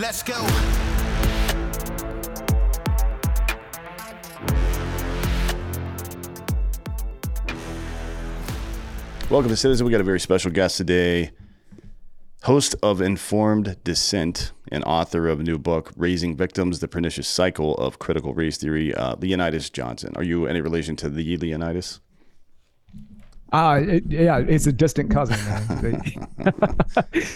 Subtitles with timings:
[0.00, 0.32] Let's go.
[9.28, 9.84] Welcome to Citizen.
[9.84, 11.32] We got a very special guest today,
[12.44, 17.74] host of Informed Dissent and author of a new book, Raising Victims: The Pernicious Cycle
[17.74, 20.14] of Critical Race Theory, uh, Leonydus Johnson.
[20.16, 22.00] Are you any relation to the Leonidas?
[23.52, 25.36] Uh, it, yeah, it's a distant cousin.
[25.46, 26.54] Man.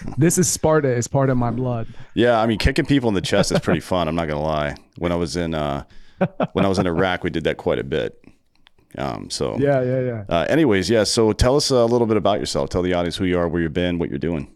[0.19, 0.89] this is Sparta.
[0.89, 1.89] It's part of my blood.
[2.15, 4.07] Yeah, I mean, kicking people in the chest is pretty fun.
[4.07, 4.77] I'm not gonna lie.
[4.99, 5.85] When I was in uh,
[6.53, 8.21] when I was in Iraq, we did that quite a bit.
[8.97, 10.25] Um, so Yeah, yeah, yeah.
[10.29, 11.05] Uh, anyways, yeah.
[11.05, 12.71] So tell us a little bit about yourself.
[12.71, 14.55] Tell the audience who you are, where you've been, what you're doing.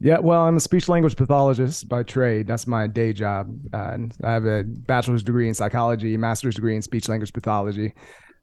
[0.00, 2.46] Yeah, well, I'm a speech language pathologist by trade.
[2.46, 3.48] That's my day job.
[3.72, 7.94] Uh, and I have a bachelor's degree in psychology, master's degree in speech language pathology.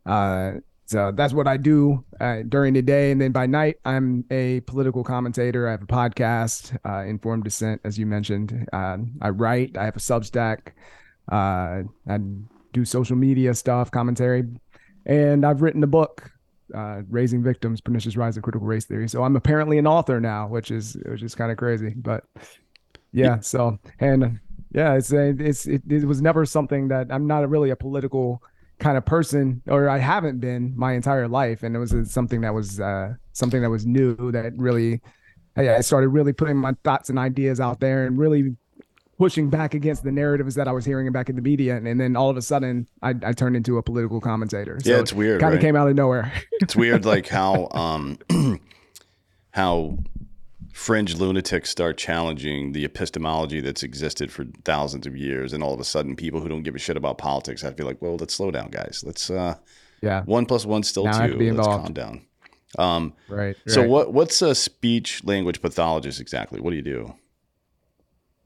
[0.05, 0.53] Uh,
[0.91, 3.11] so that's what I do uh, during the day.
[3.11, 5.69] And then by night, I'm a political commentator.
[5.69, 8.67] I have a podcast, uh, Informed Dissent, as you mentioned.
[8.73, 10.73] Uh, I write, I have a Substack.
[11.31, 12.19] Uh, I
[12.73, 14.43] do social media stuff, commentary.
[15.05, 16.29] And I've written a book,
[16.75, 19.07] uh, Raising Victims, Pernicious Rise of Critical Race Theory.
[19.07, 21.93] So I'm apparently an author now, which is which is kind of crazy.
[21.95, 22.25] But
[23.13, 24.41] yeah, so and
[24.73, 28.43] yeah, it's it's it, it was never something that I'm not really a political
[28.81, 32.53] kind of person, or I haven't been my entire life, and it was something that
[32.53, 35.01] was uh, something that was new that really.
[35.57, 38.55] Yeah, I started really putting my thoughts and ideas out there and really
[39.17, 41.99] pushing back against the narratives that I was hearing back in the media, and, and
[41.99, 44.79] then all of a sudden, I, I turned into a political commentator.
[44.83, 45.61] Yeah, it's weird, Kind of right?
[45.61, 46.31] came out of nowhere.
[46.53, 48.17] It's weird, like how um,
[49.51, 49.97] how
[50.73, 55.79] fringe lunatics start challenging the epistemology that's existed for thousands of years, and all of
[55.79, 58.17] a sudden, people who don't give a shit about politics, have to be like, well,
[58.17, 59.03] let's slow down, guys.
[59.05, 59.55] Let's uh,
[60.01, 61.53] yeah, one plus one still Now two.
[61.53, 62.25] Let's calm down.
[62.77, 63.55] Um, right.
[63.67, 63.89] So right.
[63.89, 66.61] what what's a speech language pathologist exactly?
[66.61, 67.15] What do you do?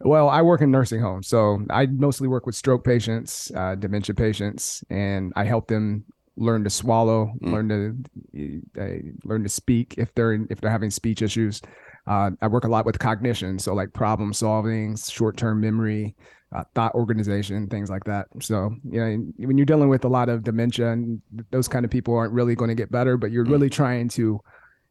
[0.02, 4.14] Well, I work in nursing homes, so I mostly work with stroke patients, uh, dementia
[4.14, 6.03] patients, and I help them
[6.35, 7.52] learn to swallow, Mm.
[7.53, 11.62] learn to uh, learn to speak if they're if they're having speech issues.
[12.08, 16.16] Uh, I work a lot with cognition, so like problem solving, short term memory,
[16.56, 18.28] uh, thought organization, things like that.
[18.42, 21.22] So you know, when you're dealing with a lot of dementia, and
[21.52, 23.52] those kind of people aren't really going to get better, but you're Mm.
[23.52, 24.40] really trying to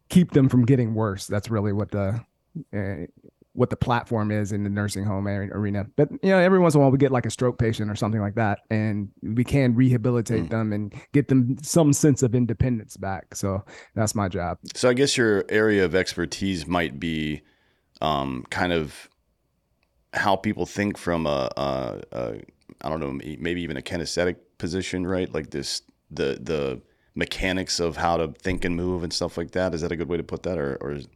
[0.08, 1.26] keep them from getting worse.
[1.26, 2.20] That's really what the
[2.72, 3.06] uh,
[3.54, 5.86] what the platform is in the nursing home arena.
[5.96, 7.94] But you know, every once in a while we get like a stroke patient or
[7.94, 10.50] something like that, and we can rehabilitate Mm.
[10.50, 13.34] them and get them some sense of independence back.
[13.34, 14.58] So that's my job.
[14.74, 17.42] So I guess your area of expertise might be
[18.00, 19.08] um, kind of
[20.12, 22.34] how people think from a, a, a
[22.82, 25.32] I don't know maybe even a kinesthetic position, right?
[25.32, 26.80] Like this the the
[27.14, 29.74] mechanics of how to think and move and stuff like that.
[29.74, 31.06] Is that a good way to put that, or or is,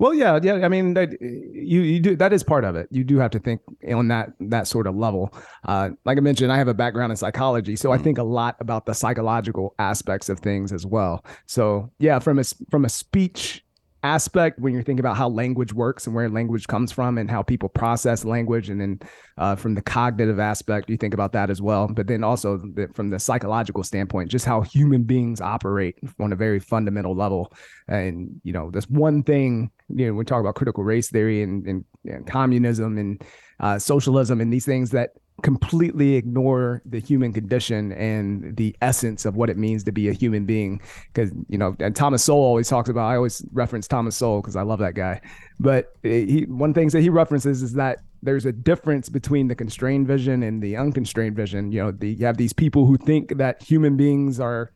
[0.00, 0.64] Well, yeah, yeah.
[0.64, 2.88] I mean, that, you you do that is part of it.
[2.90, 3.60] You do have to think
[3.94, 5.32] on that that sort of level.
[5.64, 8.04] Uh, like I mentioned, I have a background in psychology, so I Mhm.
[8.04, 11.22] think a lot about the psychological aspects of things as well.
[11.46, 13.62] So yeah, from a from a speech
[14.02, 17.42] aspect, when you're thinking about how language works and where language comes from and how
[17.42, 19.00] people process language, and then
[19.38, 21.88] uh, from the cognitive aspect, you think about that as well.
[21.88, 26.36] But then also the, from the psychological standpoint, just how human beings operate on a
[26.36, 27.52] very fundamental level.
[27.88, 31.66] And you know, there's one thing you know, we talk about critical race theory and,
[31.66, 33.22] and, and communism and
[33.58, 35.10] uh, socialism and these things that
[35.42, 40.12] completely ignore the human condition and the essence of what it means to be a
[40.12, 40.80] human being.
[41.12, 43.06] Because you know, and Thomas Sowell always talks about.
[43.06, 45.20] I always reference Thomas Sowell because I love that guy.
[45.58, 50.06] But he one things that he references is that there's a difference between the constrained
[50.06, 51.72] vision and the unconstrained vision.
[51.72, 54.72] You know, the, you have these people who think that human beings are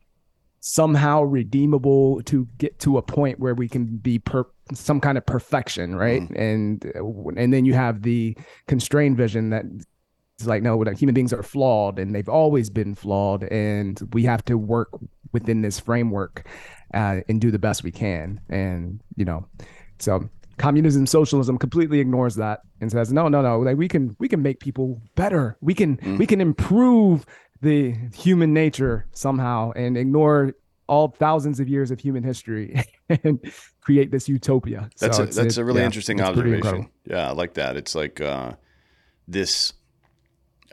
[0.60, 5.26] somehow redeemable to get to a point where we can be per some kind of
[5.26, 8.34] perfection right and uh, and then you have the
[8.66, 9.62] constrained vision that
[10.38, 14.44] it's like no human beings are flawed and they've always been flawed and we have
[14.44, 14.88] to work
[15.32, 16.46] within this framework
[16.92, 19.46] uh, and do the best we can and you know
[19.98, 20.28] so
[20.58, 24.42] communism socialism completely ignores that and says no no no like we can we can
[24.42, 26.18] make people better we can Mm.
[26.18, 27.24] we can improve
[27.62, 30.52] the human nature somehow and ignore
[30.86, 32.78] all thousands of years of human history
[33.08, 33.40] and
[33.80, 34.90] create this utopia.
[35.00, 36.90] that's So a, that's a really yeah, interesting observation.
[37.06, 37.76] Yeah, I like that.
[37.78, 38.52] It's like uh,
[39.26, 39.72] this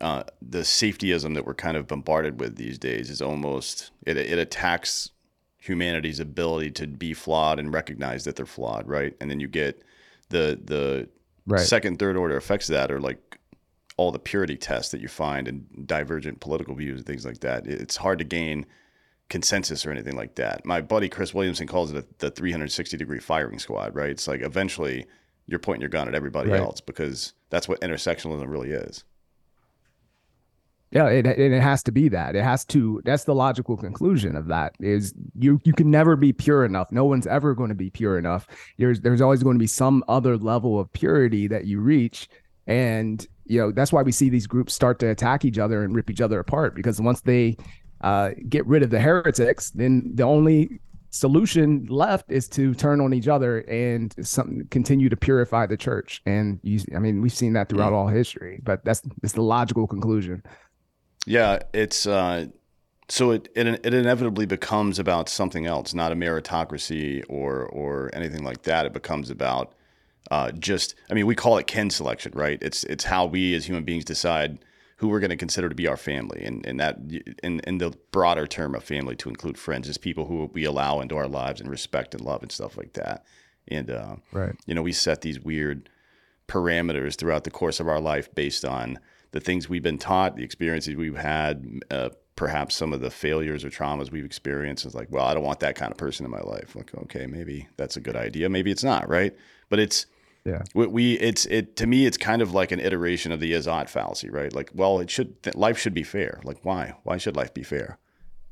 [0.02, 4.38] uh, the safetyism that we're kind of bombarded with these days is almost it it
[4.40, 5.12] attacks
[5.60, 9.16] humanity's ability to be flawed and recognize that they're flawed, right?
[9.22, 9.84] And then you get
[10.30, 11.10] the the
[11.48, 11.62] Right.
[11.62, 13.40] second, third order effects of that are like
[13.98, 17.66] all the purity tests that you find and divergent political views and things like that.
[17.68, 18.66] It's hard to gain
[19.30, 20.66] consensus or anything like that.
[20.66, 24.10] My buddy Chris Williamson calls it a, the 360 degree firing squad, right?
[24.12, 25.06] It's like eventually
[25.48, 26.60] you're pointing your gun at everybody Right.
[26.60, 29.04] else because that's what intersectionalism really is.
[30.92, 32.36] Yeah, it, and it has to be that.
[32.36, 33.02] It has to.
[33.06, 34.76] That's the logical conclusion of that.
[34.82, 36.92] Is you you can never be pure enough.
[36.92, 38.46] No one's ever going to be pure enough.
[38.78, 42.28] There's there's always going to be some other level of purity that you reach,
[42.68, 45.96] and you know that's why we see these groups start to attack each other and
[45.96, 46.76] rip each other apart.
[46.76, 47.56] Because once they
[48.02, 53.14] uh, get rid of the heretics, then the only solution left is to turn on
[53.14, 56.22] each other and some continue to purify the church.
[56.26, 58.60] And you, I mean, we've seen that throughout all history.
[58.64, 60.44] But that's that's the logical conclusion.
[61.26, 62.48] Yeah, it's uh,
[63.10, 68.44] so it, it it inevitably becomes about something else, not a meritocracy or or anything
[68.44, 68.86] like that.
[68.86, 69.74] It becomes about
[70.32, 72.58] uh, just I mean, we call it kin selection, right?
[72.62, 74.60] It's it's how we as human beings decide
[74.98, 76.98] who we're going to consider to be our family, and and that
[77.44, 81.02] in in the broader term of family to include friends is people who we allow
[81.02, 83.26] into our lives and respect and love and stuff like that.
[83.68, 84.56] And uh, Right.
[84.66, 85.90] you know, we set these weird
[86.48, 89.00] parameters throughout the course of our life based on
[89.32, 93.64] the things we've been taught, the experiences we've had, uh, perhaps some of the failures
[93.64, 94.86] or traumas we've experienced.
[94.86, 96.76] It's like, well, I don't want that kind of person in my life.
[96.76, 98.50] Like, okay, maybe that's a good idea.
[98.50, 99.36] Maybe it's not, right?
[99.70, 100.06] But it's
[100.44, 100.64] Yeah.
[100.74, 103.90] we, we it's it to me it's kind of like an iteration of the is-ought
[103.90, 104.54] fallacy, right?
[104.54, 106.40] Like, well, it should th- life should be fair.
[106.44, 106.96] Like, why?
[107.04, 108.00] Why should life be fair?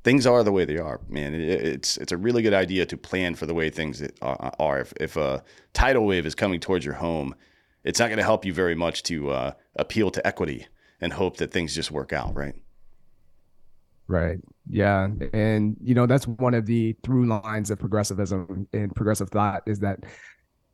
[0.03, 1.33] Things are the way they are, man.
[1.33, 4.53] It, it's it's a really good idea to plan for the way things are.
[4.59, 4.79] are.
[4.79, 5.43] If, if a
[5.73, 7.33] tidal wave is coming towards your home,
[7.83, 10.67] it's not going to help you very much to uh, appeal to equity
[11.01, 12.55] and hope that things just work out, right?
[14.07, 14.39] Right.
[14.69, 15.07] Yeah.
[15.33, 19.79] And, you know, that's one of the through lines of progressivism and progressive thought is
[19.79, 19.99] that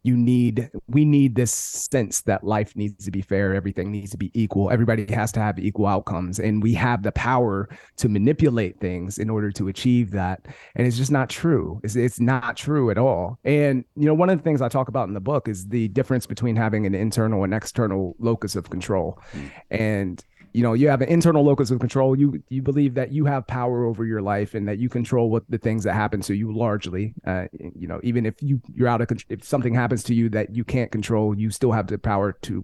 [0.05, 3.55] you need, we need this sense that life needs to be fair.
[3.55, 4.69] Everything needs to be equal.
[4.69, 6.39] Everybody has to have equal outcomes.
[6.39, 7.67] And we have the power
[7.97, 10.47] to manipulate things in order to achieve that.
[10.75, 11.81] And it's just not true.
[11.83, 13.39] It's, it's not true at all.
[13.43, 15.87] And, you know, one of the things I talk about in the book is the
[15.87, 19.19] difference between having an internal and external locus of control.
[19.31, 19.47] Hmm.
[19.71, 20.25] And,
[20.55, 22.17] you know you have an internal locus of control.
[22.17, 25.43] You you believe that you have power over your life and that you control what
[25.49, 29.01] the things that happen to you largely uh, you know even if you you're out
[29.01, 31.97] of con- if something happens to you that you can't control you still have the
[31.97, 32.63] power to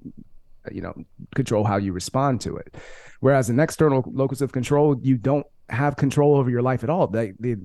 [0.66, 0.94] uh, you know
[1.36, 2.76] control how you respond to it.
[3.20, 7.08] Whereas an external locus of control you don't have control over your life at all.
[7.08, 7.56] They, they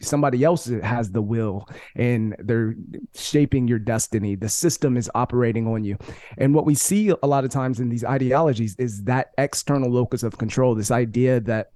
[0.00, 2.74] somebody else has the will and they're
[3.14, 4.34] shaping your destiny.
[4.36, 5.96] The system is operating on you.
[6.38, 10.22] And what we see a lot of times in these ideologies is that external locus
[10.22, 11.72] of control this idea that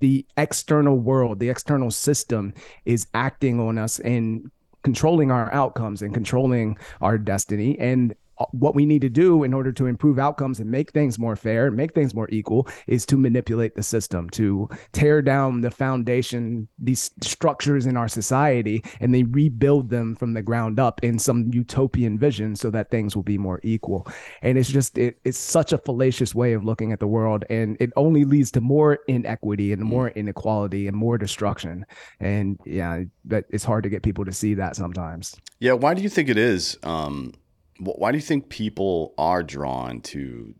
[0.00, 2.52] the external world the external system
[2.84, 4.50] is acting on us and
[4.86, 7.76] controlling our outcomes and controlling our destiny.
[7.80, 8.14] And
[8.52, 11.66] what we need to do in order to improve outcomes and make things more fair,
[11.66, 16.68] and make things more equal, is to manipulate the system, to tear down the foundation,
[16.78, 21.50] these structures in our society, and they rebuild them from the ground up in some
[21.52, 24.06] utopian vision so that things will be more equal.
[24.42, 27.44] And it's just, it, it's such a fallacious way of looking at the world.
[27.48, 31.86] And it only leads to more inequity and more inequality and more destruction.
[32.20, 35.36] And yeah, but it's hard to get people to see that sometimes.
[35.60, 35.72] Yeah.
[35.72, 36.78] Why do you think it is?
[36.82, 37.32] Um,
[37.78, 40.54] why do you think people are drawn to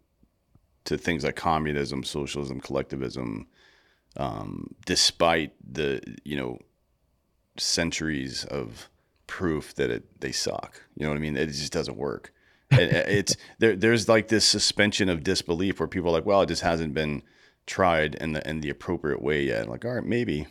[0.85, 3.47] to things like communism, socialism, collectivism,
[4.17, 6.59] um, despite the you know
[7.59, 8.89] centuries of
[9.27, 10.83] proof that it they suck?
[10.97, 11.37] You know what I mean?
[11.37, 12.33] It just doesn't work.
[12.71, 13.77] And it's there.
[13.77, 17.23] There's like this suspension of disbelief where people are like, "Well, it just hasn't been
[17.67, 20.47] tried in the in the appropriate way yet." Like, all right, maybe,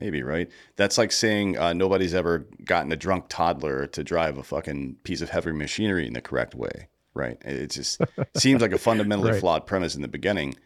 [0.00, 0.48] maybe, right?
[0.76, 5.20] That's like saying uh, nobody's ever gotten a drunk toddler to drive a fucking piece
[5.20, 7.36] of heavy machinery in the correct way, right?
[7.44, 8.00] It just
[8.36, 9.40] seems like a fundamentally Right.
[9.40, 10.56] flawed premise in the beginning,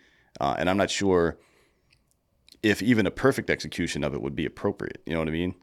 [0.40, 1.38] uh, and I'm not sure
[2.62, 5.02] if even a perfect execution of it would be appropriate.
[5.06, 5.54] You know what I mean?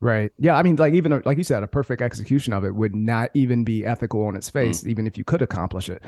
[0.00, 0.30] Right.
[0.38, 0.56] Yeah.
[0.56, 3.64] I mean, like even like you said, a perfect execution of it would not even
[3.64, 6.02] be ethical on its face, even if you could accomplish it.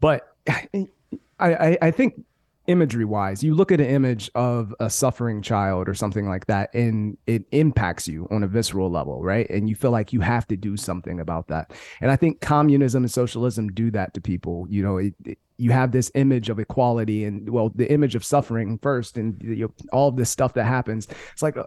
[0.00, 0.88] But I,
[1.40, 2.24] I, I think
[2.66, 6.72] imagery wise, you look at an image of a suffering child or something like that,
[6.74, 9.48] and it impacts you on a visceral level, right?
[9.50, 11.72] And you feel like you have to do something about that.
[12.00, 14.66] And I think communism and socialism do that to people.
[14.68, 18.24] You know, it, it- you have this image of equality and well, the image of
[18.24, 21.08] suffering first, and you know, all this stuff that happens.
[21.32, 21.64] It's like uh,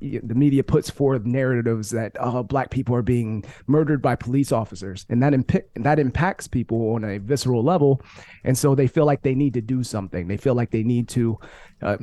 [0.00, 5.06] the media puts forth narratives that uh, black people are being murdered by police officers,
[5.08, 8.00] and that imp- that impacts people on a visceral level,
[8.44, 10.28] and so they feel like they need to do something.
[10.28, 11.38] They feel like they need to.
[11.80, 11.96] Uh,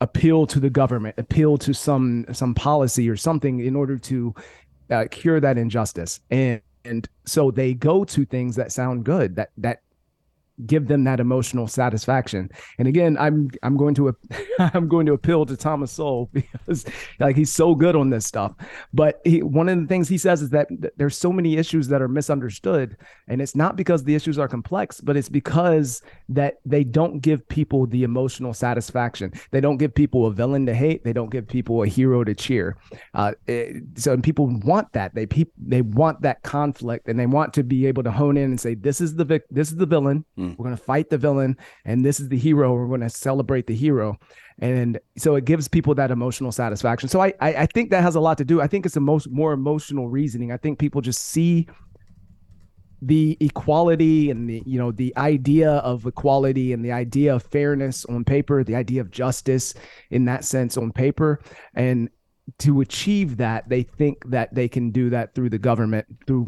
[0.00, 4.34] appeal to the government appeal to some some policy or something in order to
[4.90, 9.50] uh, cure that injustice and and so they go to things that sound good that
[9.56, 9.80] that
[10.66, 12.50] give them that emotional satisfaction.
[12.78, 14.14] And again, I'm I'm going to
[14.58, 16.84] I'm going to appeal to Thomas Sowell because
[17.18, 18.54] like he's so good on this stuff.
[18.92, 22.02] But he, one of the things he says is that there's so many issues that
[22.02, 22.96] are misunderstood,
[23.28, 27.46] and it's not because the issues are complex, but it's because that they don't give
[27.48, 29.32] people the emotional satisfaction.
[29.50, 31.04] They don't give people a villain to hate.
[31.04, 32.76] They don't give people a hero to cheer.
[33.12, 35.14] Uh, it, so people want that.
[35.14, 38.44] They pe- they want that conflict, and they want to be able to hone in
[38.44, 40.56] and say, "This is the vic- this is the villain." Mm.
[40.56, 42.74] We're going to fight the villain, and this is the hero.
[42.74, 44.18] We're going to celebrate the hero,
[44.58, 47.08] and so it gives people that emotional satisfaction.
[47.08, 48.60] So I, I, I think that has a lot to do.
[48.60, 50.52] I think it's the most more emotional reasoning.
[50.52, 51.66] I think people just see
[53.06, 58.04] the equality and the you know the idea of equality and the idea of fairness
[58.06, 59.74] on paper the idea of justice
[60.10, 61.40] in that sense on paper
[61.74, 62.08] and
[62.58, 66.46] to achieve that they think that they can do that through the government through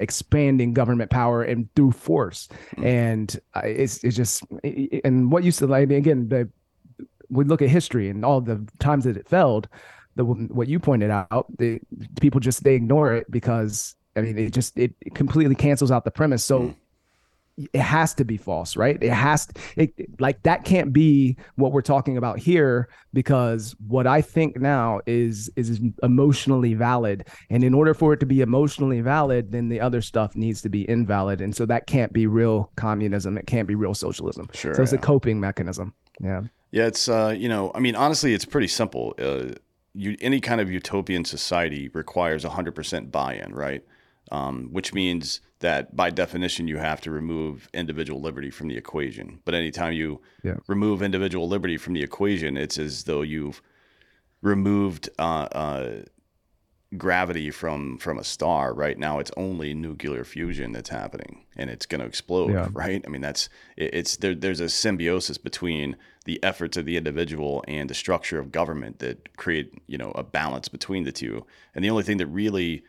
[0.00, 2.48] expanding government power and through force.
[2.72, 2.86] Mm-hmm.
[2.86, 4.42] And uh, it's it's just
[5.04, 6.48] and what used to like again the
[7.28, 9.68] we look at history and all the times that it failed.
[10.16, 11.78] The what you pointed out, the
[12.20, 16.10] people just they ignore it because I mean it just it, completely cancels out the
[16.10, 16.44] premise.
[16.44, 16.60] So.
[16.60, 16.74] Mm
[17.72, 18.96] it has to be false, right?
[19.02, 24.06] It has to, it, like that can't be what we're talking about here because what
[24.06, 29.00] I think now is is emotionally valid, and in order for it to be emotionally
[29.00, 32.70] valid, then the other stuff needs to be invalid, and so that can't be real
[32.76, 33.36] communism.
[33.36, 34.48] It can't be real socialism.
[34.52, 34.74] Sure.
[34.74, 34.98] So it's yeah.
[34.98, 35.94] a coping mechanism.
[36.20, 36.42] Yeah.
[36.70, 36.86] Yeah.
[36.86, 39.14] It's uh, you know, I mean, honestly, it's pretty simple.
[39.18, 39.54] Uh,
[39.94, 43.84] you any kind of utopian society requires 100% buy-in, right?
[44.32, 49.40] Um, which means that by definition you have to remove individual liberty from the equation.
[49.44, 50.56] But anytime you yeah.
[50.66, 53.60] remove individual liberty from the equation, it's as though you've
[54.42, 56.02] removed uh, uh,
[56.96, 58.72] gravity from from a star.
[58.72, 62.52] Right now, it's only nuclear fusion that's happening, and it's going to explode.
[62.52, 62.68] Yeah.
[62.72, 63.04] Right?
[63.06, 64.34] I mean, that's it, it's there.
[64.34, 69.36] There's a symbiosis between the efforts of the individual and the structure of government that
[69.36, 71.44] create you know a balance between the two.
[71.74, 72.82] And the only thing that really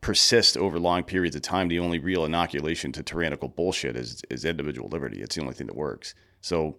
[0.00, 4.44] persist over long periods of time, the only real inoculation to tyrannical bullshit is is
[4.44, 5.20] individual liberty.
[5.22, 6.14] It's the only thing that works.
[6.40, 6.76] So,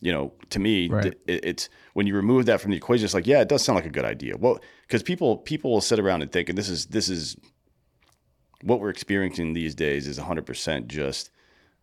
[0.00, 1.06] you know, to me, right.
[1.06, 3.76] it, it's when you remove that from the equation, it's like, yeah, it does sound
[3.76, 4.36] like a good idea.
[4.36, 7.36] Well, because people people will sit around and think, and this is this is
[8.62, 11.30] what we're experiencing these days is 100% just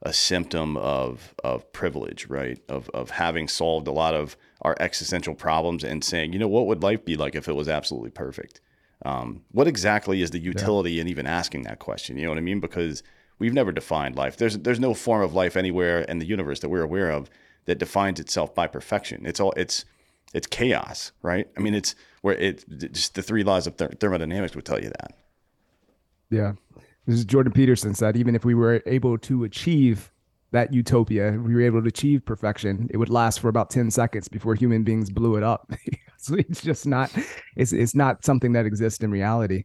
[0.04, 2.60] a symptom of of privilege, right?
[2.70, 6.68] Of of having solved a lot of our existential problems and saying, you know, what
[6.68, 8.62] would life be like if it was absolutely perfect?
[9.06, 11.02] Um, what exactly is the utility yeah.
[11.02, 12.18] in even asking that question?
[12.18, 12.60] You know what I mean?
[12.60, 13.04] Because
[13.40, 14.38] we've never defined life.
[14.38, 17.30] There's there's no form of life anywhere in the universe that we're aware of
[17.66, 19.26] that defines itself by perfection.
[19.26, 19.86] It's all it's
[20.34, 21.48] it's chaos, right?
[21.56, 25.14] I mean, it's where it just the three laws of thermodynamics would tell you that.
[26.30, 26.54] Yeah,
[27.06, 28.18] this is Jordan Peterson said.
[28.18, 30.12] Even if we were able to achieve
[30.52, 34.28] that utopia, we were able to achieve perfection, it would last for about ten seconds
[34.28, 35.72] before human beings blew it up.
[36.20, 37.12] so it's just not
[37.56, 39.64] it's it's not something that exists in reality.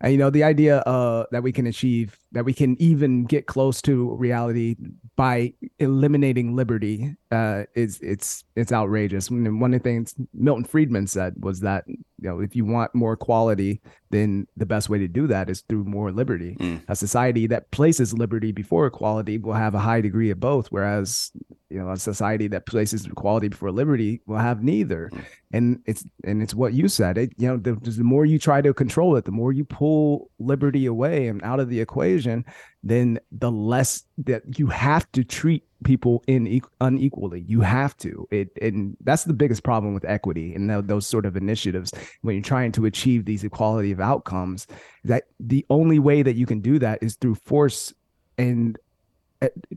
[0.00, 3.46] And you know the idea uh that we can achieve that we can even get
[3.46, 4.76] close to reality
[5.16, 9.30] by eliminating liberty uh is it's it's outrageous.
[9.30, 11.84] One of the things milton friedman said was that
[12.20, 13.80] you know if you want more quality
[14.10, 16.80] then the best way to do that is through more liberty mm.
[16.88, 21.32] a society that places liberty before equality will have a high degree of both whereas
[21.70, 25.24] you know a society that places equality before liberty will have neither mm.
[25.52, 28.60] and it's and it's what you said it you know the, the more you try
[28.60, 32.44] to control it the more you pull liberty away and out of the equation
[32.84, 37.40] then the less that you have to treat people in unequally.
[37.48, 38.28] You have to.
[38.30, 42.42] It and that's the biggest problem with equity and those sort of initiatives when you're
[42.42, 44.66] trying to achieve these equality of outcomes
[45.04, 47.92] that the only way that you can do that is through force
[48.36, 48.78] and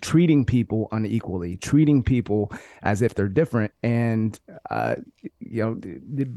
[0.02, 2.52] treating people unequally, treating people
[2.84, 4.96] as if they're different, and uh,
[5.40, 6.32] you know,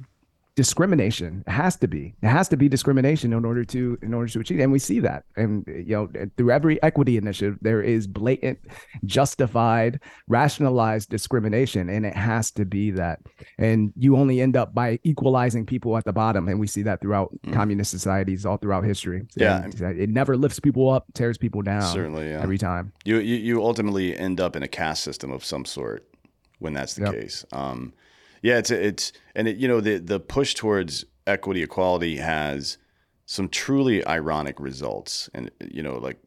[0.60, 1.42] discrimination.
[1.46, 2.14] It has to be.
[2.20, 5.00] It has to be discrimination in order to in order to achieve and we see
[5.00, 5.24] that.
[5.34, 8.58] And you know through every equity initiative there is blatant
[9.06, 13.20] justified rationalized discrimination and it has to be that.
[13.56, 17.00] And you only end up by equalizing people at the bottom and we see that
[17.00, 17.54] throughout mm.
[17.54, 19.26] communist societies all throughout history.
[19.36, 19.66] Yeah.
[19.66, 22.42] It never lifts people up tears people down certainly yeah.
[22.42, 22.92] every time.
[23.06, 26.06] You, you you ultimately end up in a caste system of some sort
[26.58, 27.14] when that's the yep.
[27.14, 27.46] case.
[27.50, 27.94] Um
[28.42, 32.78] yeah, it's it's and it, you know the the push towards equity equality has
[33.26, 36.18] some truly ironic results, and you know like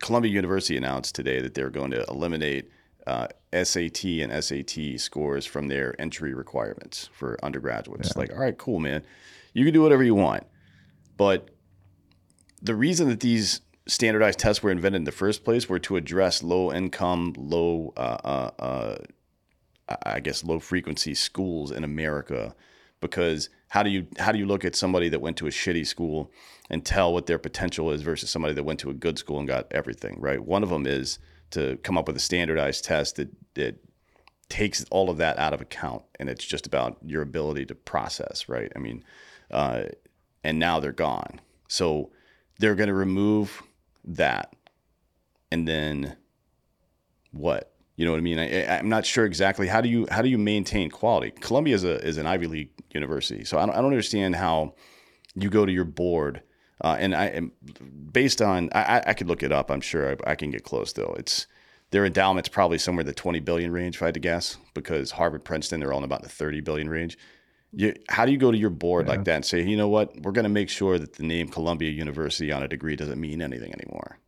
[0.00, 2.70] Columbia University announced today that they're going to eliminate
[3.06, 8.12] uh, SAT and SAT scores from their entry requirements for undergraduates.
[8.14, 8.20] Yeah.
[8.20, 9.02] Like, all right, cool, man,
[9.54, 10.44] you can do whatever you want,
[11.16, 11.50] but
[12.60, 16.42] the reason that these standardized tests were invented in the first place were to address
[16.42, 18.96] low income, low, uh, uh, uh,
[20.04, 22.54] I guess, low frequency schools in America.
[23.00, 25.86] Because how do you how do you look at somebody that went to a shitty
[25.86, 26.30] school
[26.70, 29.48] and tell what their potential is versus somebody that went to a good school and
[29.48, 30.44] got everything right?
[30.44, 31.18] One of them is
[31.50, 33.76] to come up with a standardized test that that
[34.48, 38.48] takes all of that out of account, and it's just about your ability to process,
[38.50, 38.70] right?
[38.76, 39.02] I mean,
[39.50, 39.84] uh,
[40.44, 42.10] and now they're gone, so
[42.58, 43.62] they're going to remove
[44.04, 44.54] that,
[45.50, 46.16] and then
[47.30, 47.71] what?
[47.96, 48.38] You know what I mean?
[48.38, 51.30] I, am not sure exactly how do you how do you maintain quality.
[51.30, 54.74] Columbia is a is an Ivy League university, so I don't, I don't understand how
[55.34, 56.42] you go to your board.
[56.80, 57.52] Uh, and I am
[58.10, 59.70] based on I, I could look it up.
[59.70, 61.14] I'm sure I, I can get close though.
[61.18, 61.46] It's
[61.92, 65.10] their endowment's probably somewhere in the 20 billion range, if I had to guess, because
[65.12, 67.18] Harvard, Princeton, they're all in about the 30 billion range.
[67.74, 69.12] You, how do you go to your board yeah.
[69.12, 71.48] like that and say, you know what, we're going to make sure that the name
[71.48, 74.18] Columbia University on a degree doesn't mean anything anymore?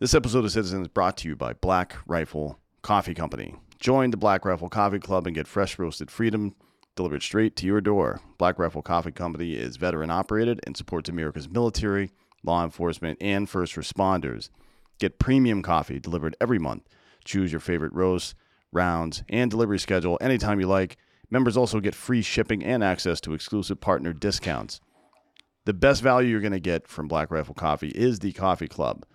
[0.00, 3.54] This episode of Citizen is brought to you by Black Rifle Coffee Company.
[3.78, 6.56] Join the Black Rifle Coffee Club and get fresh roasted freedom
[6.96, 8.20] delivered straight to your door.
[8.36, 12.10] Black Rifle Coffee Company is veteran operated and supports America's military,
[12.42, 14.50] law enforcement, and first responders.
[14.98, 16.88] Get premium coffee delivered every month.
[17.24, 18.34] Choose your favorite roast,
[18.72, 20.96] rounds, and delivery schedule anytime you like.
[21.30, 24.80] Members also get free shipping and access to exclusive partner discounts.
[25.66, 29.06] The best value you're going to get from Black Rifle Coffee is the Coffee Club.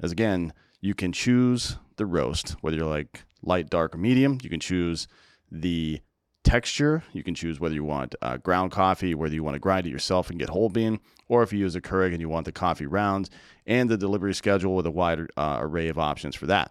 [0.00, 4.38] As again, you can choose the roast, whether you're like light, dark, or medium.
[4.42, 5.06] You can choose
[5.50, 6.00] the
[6.42, 7.02] texture.
[7.12, 9.90] You can choose whether you want uh, ground coffee, whether you want to grind it
[9.90, 12.52] yourself and get whole bean, or if you use a Keurig and you want the
[12.52, 13.30] coffee rounds,
[13.66, 16.70] and the delivery schedule with a wide uh, array of options for that.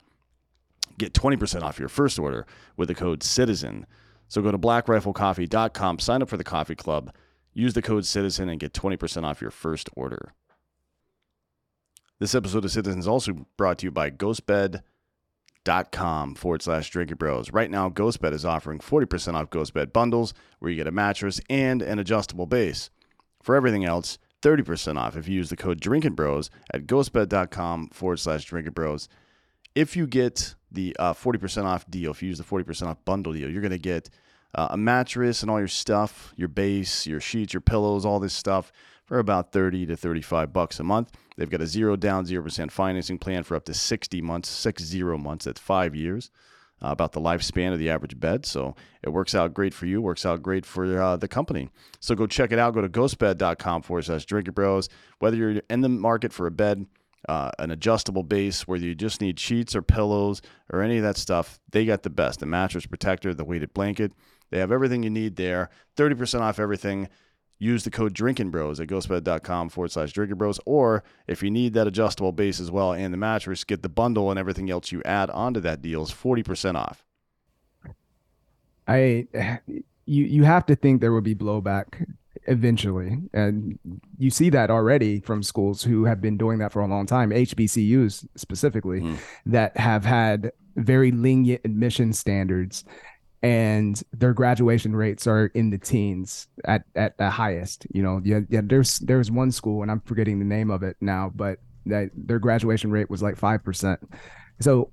[0.98, 2.46] Get 20% off your first order
[2.78, 3.86] with the code CITIZEN.
[4.28, 7.12] So go to blackriflecoffee.com, sign up for the coffee club,
[7.54, 10.34] use the code CITIZEN, and get 20% off your first order.
[12.24, 17.52] This episode of Citizen is also brought to you by ghostbed.com forward slash drinking bros.
[17.52, 21.82] Right now, Ghostbed is offering 40% off Ghostbed bundles where you get a mattress and
[21.82, 22.90] an adjustable base.
[23.42, 28.22] For everything else, 30% off if you use the code Drinking Bros at ghostbed.com forward
[28.22, 29.10] slash Drinking Bros.
[29.76, 33.34] If you get the uh, 40% off deal, if you use the 40% off bundle
[33.34, 34.10] deal, you're going to get
[34.56, 38.34] uh, a mattress and all your stuff, your base, your sheets, your pillows, all this
[38.34, 38.72] stuff
[39.06, 41.12] for about 30 to 35 bucks a month.
[41.38, 45.18] They've got a zero down, 0% financing plan for up to 60 months, six zero
[45.18, 46.30] months, that's five years
[46.84, 48.46] uh, about the lifespan of the average bed.
[48.46, 51.70] So it works out great for you, works out great for uh, the company.
[52.00, 52.74] So go check it out.
[52.74, 54.90] Go to ghostbed.com forward slash drinking bros.
[55.20, 56.86] Whether you're in the market for a bed,
[57.30, 61.18] uh, an adjustable base, whether you just need sheets or pillows or any of that
[61.18, 62.42] stuff, they got the best.
[62.42, 64.12] The mattress protector, the weighted blanket,
[64.50, 65.70] they have everything you need there.
[65.96, 67.08] 30% off everything
[67.64, 70.60] use the code Drinking Bros at ghostbed.com forward slash Drinking Bros.
[70.66, 74.30] Or if you need that adjustable base as well and the mattress, get the bundle
[74.30, 77.04] and everything else you add onto that deal is 40% off.
[78.88, 79.28] I,
[80.06, 82.06] you, you have to think there will be blowback
[82.48, 83.18] eventually.
[83.34, 83.80] And
[84.18, 87.30] you see that already from schools who have been doing that for a long time,
[87.30, 89.18] HBCUs specifically, mm.
[89.46, 92.84] that have had very lenient admission standards
[93.44, 97.86] and their graduation rates are in the teens at at the highest.
[97.94, 98.62] You know, yeah, yeah.
[98.64, 102.40] There's there's one school, and I'm forgetting the name of it now, but that their
[102.40, 104.00] graduation rate was like five percent.
[104.62, 104.92] So,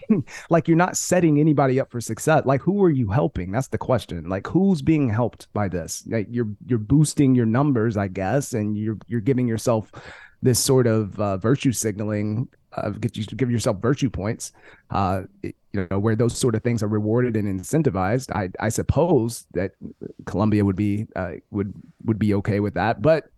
[0.50, 2.44] like, you're not setting anybody up for success.
[2.46, 3.50] Like, who are you helping?
[3.50, 4.28] That's the question.
[4.28, 6.04] Like, who's being helped by this?
[6.06, 9.92] Like, you're you're boosting your numbers, I guess, and you're you're giving yourself
[10.40, 14.52] this sort of uh, virtue signaling uh, get you give yourself virtue points,
[14.90, 15.52] uh, you
[15.90, 18.30] know, where those sort of things are rewarded and incentivized.
[18.34, 19.72] I, I suppose that
[20.26, 21.72] Columbia would be uh, would
[22.04, 23.30] would be okay with that, but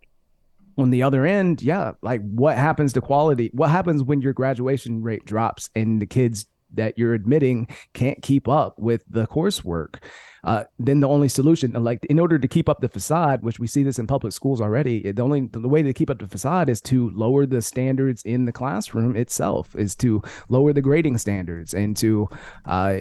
[0.79, 3.51] on the other end, yeah, like what happens to quality?
[3.53, 8.49] What happens when your graduation rate drops and the kids that you're admitting can't keep
[8.49, 9.97] up with the coursework?
[10.45, 13.67] Uh, then the only solution, like in order to keep up the facade, which we
[13.67, 16.69] see this in public schools already, the only the way to keep up the facade
[16.69, 21.75] is to lower the standards in the classroom itself, is to lower the grading standards
[21.75, 22.29] and to
[22.67, 22.99] uh,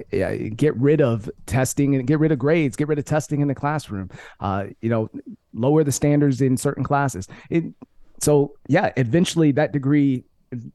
[0.55, 3.55] get rid of testing and get rid of grades, get rid of testing in the
[3.55, 4.09] classroom.
[4.39, 5.09] Uh, you know,
[5.53, 7.27] lower the standards in certain classes.
[7.49, 7.63] It,
[8.19, 10.23] so yeah, eventually that degree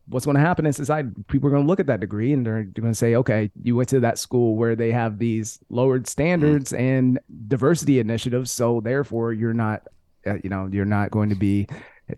[0.09, 2.47] what's going to happen in society people are going to look at that degree and
[2.47, 6.07] they're going to say okay you went to that school where they have these lowered
[6.07, 6.83] standards mm-hmm.
[6.83, 9.83] and diversity initiatives so therefore you're not
[10.27, 11.67] uh, you know you're not going to be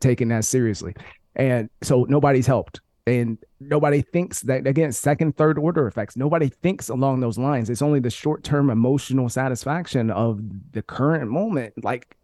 [0.01, 0.95] taken as seriously.
[1.37, 2.81] And so nobody's helped.
[3.07, 6.17] And nobody thinks that again second third order effects.
[6.17, 7.71] Nobody thinks along those lines.
[7.71, 10.41] It's only the short term emotional satisfaction of
[10.73, 12.18] the current moment like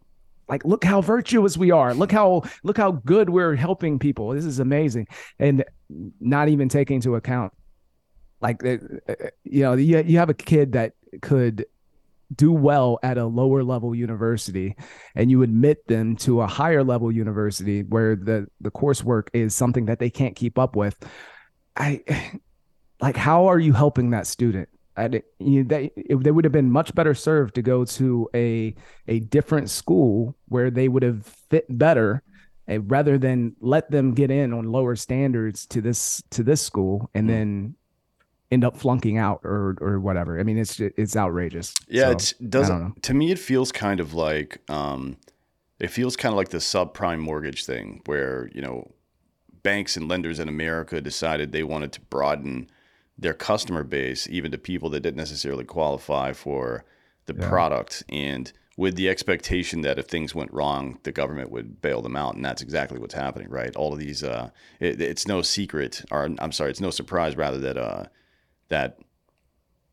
[0.49, 1.95] like look how virtuous we are.
[1.95, 4.31] Look how look how good we're helping people.
[4.31, 5.09] This is amazing.
[5.39, 5.65] And
[6.21, 7.53] not even taking into account
[8.45, 8.77] like uh,
[9.09, 11.65] uh, you know you, you have a kid that could
[12.35, 14.77] do well at a lower level university
[15.15, 19.87] and you admit them to a higher level university where the the coursework is something
[19.87, 20.97] that they can't keep up with.
[21.77, 22.03] I
[23.01, 26.95] like how are you helping that student I, you, they, they would have been much
[26.95, 28.75] better served to go to a
[29.09, 32.23] a different school where they would have fit better
[32.69, 37.11] uh, rather than let them get in on lower standards to this to this school
[37.15, 37.37] and mm-hmm.
[37.37, 37.75] then
[38.51, 40.39] end up flunking out or or whatever.
[40.39, 41.75] I mean, it's it's outrageous.
[41.89, 43.03] Yeah, so, it doesn't.
[43.03, 45.17] To me, it feels kind of like um,
[45.81, 48.91] it feels kind of like the subprime mortgage thing, where you know
[49.63, 52.71] banks and lenders in America decided they wanted to broaden
[53.17, 56.85] their customer base even to people that didn't necessarily qualify for
[57.27, 57.49] the yeah.
[57.49, 62.17] product and with the expectation that if things went wrong the government would bail them
[62.17, 64.51] out and that's exactly what's happening right all of these uh,
[64.81, 68.05] it, it's no secret or i'm sorry it's no surprise rather that uh,
[68.69, 68.99] that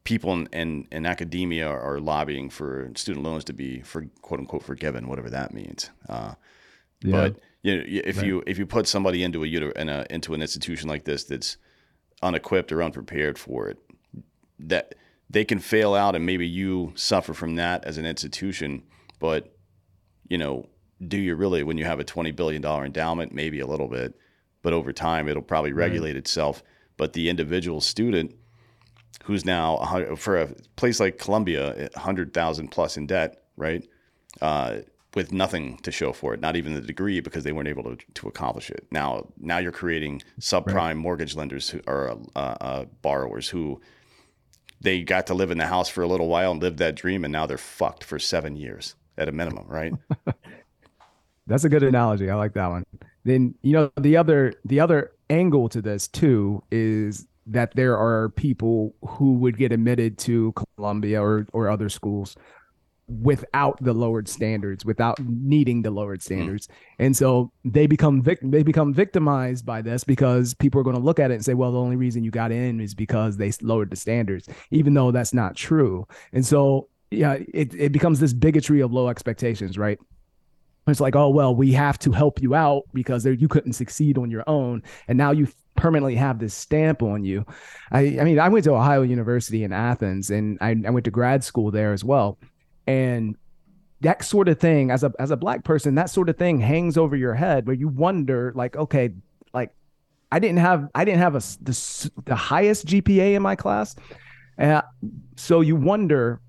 [0.03, 4.63] people in, in, in, academia are lobbying for student loans to be for quote unquote
[4.63, 6.33] forgiven whatever that means uh,
[7.03, 7.11] yeah.
[7.11, 8.25] but you know, if right.
[8.25, 11.57] you if you put somebody into a, in a into an institution like this that's
[12.21, 13.77] unequipped or unprepared for it.
[14.59, 14.95] That
[15.29, 18.83] they can fail out and maybe you suffer from that as an institution,
[19.19, 19.55] but
[20.27, 20.67] you know,
[21.07, 24.13] do you really when you have a 20 billion dollar endowment, maybe a little bit,
[24.61, 26.17] but over time it'll probably regulate right.
[26.17, 26.63] itself,
[26.97, 28.35] but the individual student
[29.23, 29.77] who's now
[30.15, 33.87] for a place like Columbia, 100,000 plus in debt, right?
[34.41, 34.77] Uh,
[35.13, 37.97] with nothing to show for it, not even the degree, because they weren't able to,
[38.13, 38.85] to accomplish it.
[38.91, 40.95] Now, now you're creating subprime right.
[40.95, 43.81] mortgage lenders who are uh, uh, borrowers who
[44.79, 47.23] they got to live in the house for a little while and live that dream,
[47.23, 49.93] and now they're fucked for seven years at a minimum, right?
[51.47, 52.29] That's a good analogy.
[52.29, 52.85] I like that one.
[53.23, 58.29] Then you know the other the other angle to this too is that there are
[58.29, 62.35] people who would get admitted to Columbia or or other schools
[63.19, 66.33] without the lowered standards, without needing the lowered mm-hmm.
[66.33, 66.67] standards.
[66.67, 66.71] Mm.
[66.99, 71.01] And so they become vic- they become victimized by this because people are going to
[71.01, 73.51] look at it and say, well, the only reason you got in is because they
[73.61, 76.07] lowered the standards, even though that's not true.
[76.31, 79.99] And so yeah, it, it becomes this bigotry of low expectations, right?
[80.87, 84.31] It's like, oh well, we have to help you out because you couldn't succeed on
[84.31, 87.45] your own, and now you permanently have this stamp on you.
[87.91, 91.11] I, I mean, I went to Ohio University in Athens, and I, I went to
[91.11, 92.37] grad school there as well
[92.87, 93.35] and
[94.01, 96.97] that sort of thing as a as a black person that sort of thing hangs
[96.97, 99.11] over your head where you wonder like okay
[99.53, 99.71] like
[100.31, 103.95] i didn't have i didn't have a the, the highest gpa in my class.
[104.59, 104.81] Uh,
[105.37, 106.39] so you wonder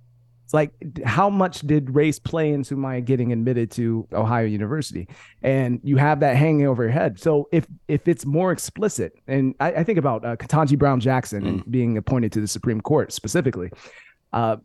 [0.53, 0.71] like
[1.03, 5.09] how much did race play into my getting admitted to ohio university?
[5.42, 7.18] And you have that hanging over your head.
[7.18, 11.42] So if if it's more explicit and i, I think about uh, Ketanji brown jackson
[11.42, 11.71] mm.
[11.71, 13.71] being appointed to the supreme court specifically
[14.33, 14.57] uh,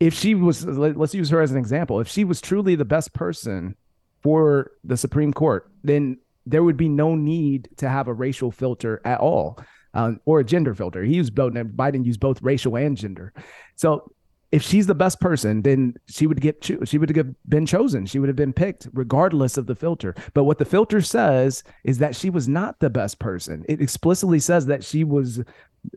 [0.00, 2.00] if she was let's use her as an example.
[2.00, 3.76] If she was truly the best person
[4.22, 9.00] for the supreme court then there would be no need to have a racial filter
[9.04, 9.58] at all
[9.94, 11.02] um, or a gender filter.
[11.04, 13.32] He used both biden used both racial and gender.
[13.76, 14.10] So
[14.52, 18.06] if she's the best person then she would get she would have been chosen.
[18.06, 20.14] She would have been picked regardless of the filter.
[20.32, 23.64] But what the filter says is that she was not the best person.
[23.68, 25.42] It explicitly says that she was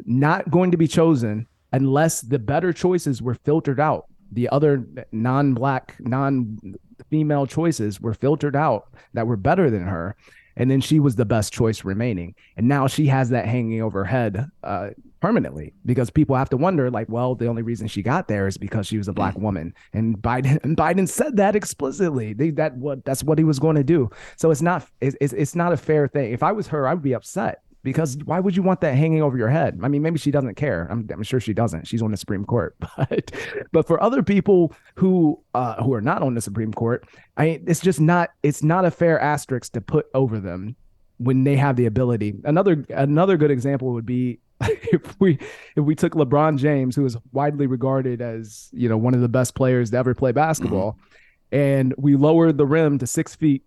[0.05, 4.07] not going to be chosen unless the better choices were filtered out.
[4.31, 10.15] The other non-black, non-female choices were filtered out that were better than her,
[10.57, 12.35] and then she was the best choice remaining.
[12.57, 14.89] And now she has that hanging over her head uh,
[15.21, 18.57] permanently because people have to wonder, like, well, the only reason she got there is
[18.57, 19.41] because she was a black mm.
[19.41, 22.33] woman, and Biden and Biden said that explicitly.
[22.33, 24.09] They, that what that's what he was going to do.
[24.35, 26.33] So it's not it's, it's not a fair thing.
[26.33, 29.21] If I was her, I would be upset because why would you want that hanging
[29.23, 29.79] over your head?
[29.81, 30.89] I mean, maybe she doesn't care.
[30.91, 31.87] I'm, I'm sure she doesn't.
[31.87, 33.31] She's on the Supreme Court, but
[33.71, 37.79] but for other people who uh, who are not on the Supreme Court, I it's
[37.79, 40.75] just not it's not a fair asterisk to put over them
[41.17, 42.35] when they have the ability.
[42.43, 45.39] Another another good example would be if we
[45.77, 49.29] if we took LeBron James, who is widely regarded as you know one of the
[49.29, 51.57] best players to ever play basketball, mm-hmm.
[51.57, 53.63] and we lowered the rim to six feet,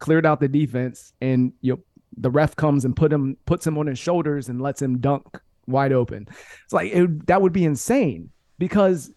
[0.00, 1.80] cleared out the defense, and you know
[2.16, 5.26] the ref comes and put him puts him on his shoulders and lets him dunk
[5.66, 6.26] wide open.
[6.64, 9.12] It's like it, that would be insane because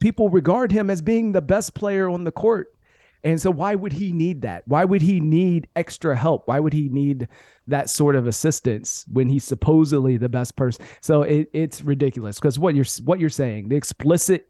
[0.00, 2.68] people regard him as being the best player on the court.
[3.24, 4.62] And so why would he need that?
[4.68, 6.46] Why would he need extra help?
[6.46, 7.26] Why would he need
[7.66, 10.84] that sort of assistance when he's supposedly the best person?
[11.00, 14.48] So it, it's ridiculous because what you're what you're saying, the explicit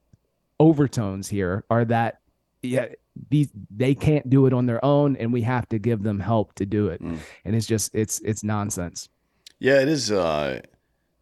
[0.60, 2.20] overtones here are that
[2.62, 2.86] yeah,
[3.28, 6.54] these they can't do it on their own, and we have to give them help
[6.54, 7.02] to do it.
[7.02, 7.18] Mm.
[7.44, 9.08] And it's just it's it's nonsense.
[9.58, 10.10] Yeah, it is.
[10.10, 10.60] Uh,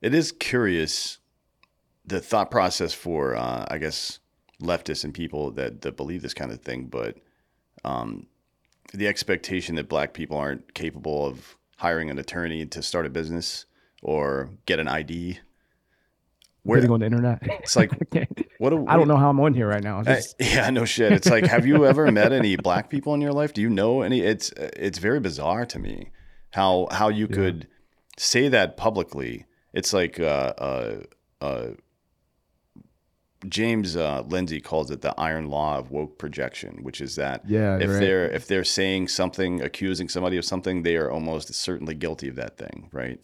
[0.01, 1.19] it is curious
[2.07, 4.19] the thought process for uh, I guess
[4.61, 7.17] leftists and people that that believe this kind of thing, but
[7.85, 8.27] um,
[8.93, 13.67] the expectation that black people aren't capable of hiring an attorney to start a business
[14.03, 15.39] or get an ID.
[16.65, 17.41] Where Getting on the internet.
[17.43, 17.91] It's like
[18.59, 18.73] what?
[18.73, 20.03] A, I don't know how I'm on here right now.
[20.03, 20.37] Just...
[20.41, 21.13] Uh, yeah, no shit.
[21.13, 23.53] It's like, have you ever met any black people in your life?
[23.53, 24.21] Do you know any?
[24.21, 26.11] It's it's very bizarre to me
[26.53, 27.37] how how you yeah.
[27.37, 27.69] could
[28.19, 29.45] say that publicly.
[29.75, 31.03] It's like uh, uh,
[31.43, 31.67] uh,
[33.49, 37.77] James uh, Lindsay calls it the iron law of woke projection, which is that yeah,
[37.77, 38.01] if right.
[38.01, 42.37] they're if they're saying something, accusing somebody of something, they are almost certainly guilty of
[42.37, 43.21] that thing, right?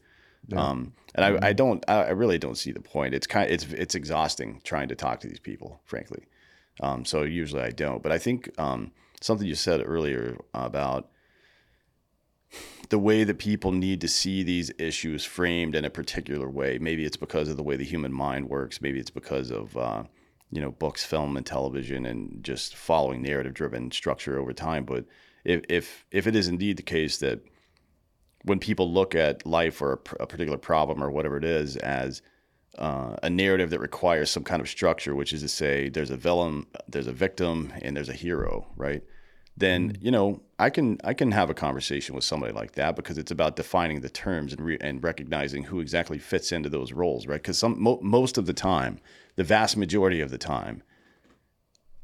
[0.48, 0.61] Yeah.
[0.62, 3.14] Um, and I, I don't, I really don't see the point.
[3.14, 6.24] It's kind, of, it's it's exhausting trying to talk to these people, frankly.
[6.81, 8.03] Um, so usually I don't.
[8.03, 11.11] But I think um, something you said earlier about
[12.88, 16.79] the way that people need to see these issues framed in a particular way.
[16.79, 18.81] Maybe it's because of the way the human mind works.
[18.81, 20.05] Maybe it's because of uh,
[20.50, 24.85] you know books, film, and television, and just following narrative-driven structure over time.
[24.85, 25.05] But
[25.44, 27.40] if if if it is indeed the case that
[28.44, 32.22] when people look at life or a, a particular problem or whatever it is as
[32.79, 36.16] uh, a narrative that requires some kind of structure, which is to say there's a
[36.16, 39.03] villain, there's a victim, and there's a hero, right?
[39.57, 40.05] Then mm-hmm.
[40.05, 43.31] you know I can I can have a conversation with somebody like that because it's
[43.31, 47.42] about defining the terms and re- and recognizing who exactly fits into those roles, right?
[47.42, 48.98] Because some mo- most of the time,
[49.37, 50.83] the vast majority of the time,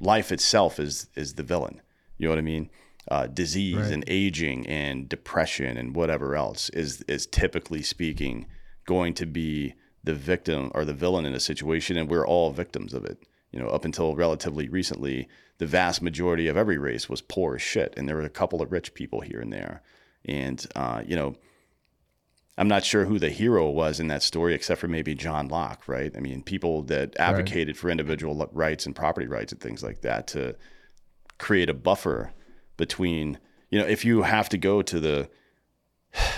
[0.01, 1.81] life itself is is the villain.
[2.19, 2.71] You know what I mean?
[3.09, 3.93] Uh, disease right.
[3.93, 8.47] and aging and depression and whatever else is is typically speaking
[8.85, 12.95] going to be the victim or the villain in a situation, and we're all victims
[12.95, 13.19] of it.
[13.53, 17.63] You know, up until relatively recently, the vast majority of every race was poor as
[17.63, 19.83] shit, and there were a couple of rich people here and there.
[20.25, 21.37] And uh, you know,
[22.59, 25.87] I'm not sure who the hero was in that story, except for maybe John Locke,
[25.87, 26.13] right?
[26.17, 27.77] I mean, people that advocated right.
[27.77, 30.57] for individual rights and property rights and things like that to
[31.39, 32.33] create a buffer
[32.77, 33.39] between
[33.71, 35.29] you know if you have to go to the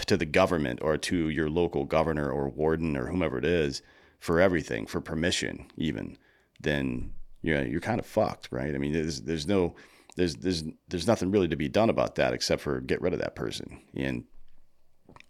[0.07, 3.83] to the government or to your local governor or warden or whomever it is
[4.19, 6.17] for everything for permission even
[6.61, 8.75] then you know you're kind of fucked right?
[8.75, 9.75] I mean there's there's no
[10.19, 13.21] there's there's there's nothing really to be done about that except for get rid of
[13.21, 13.81] that person.
[13.95, 14.25] And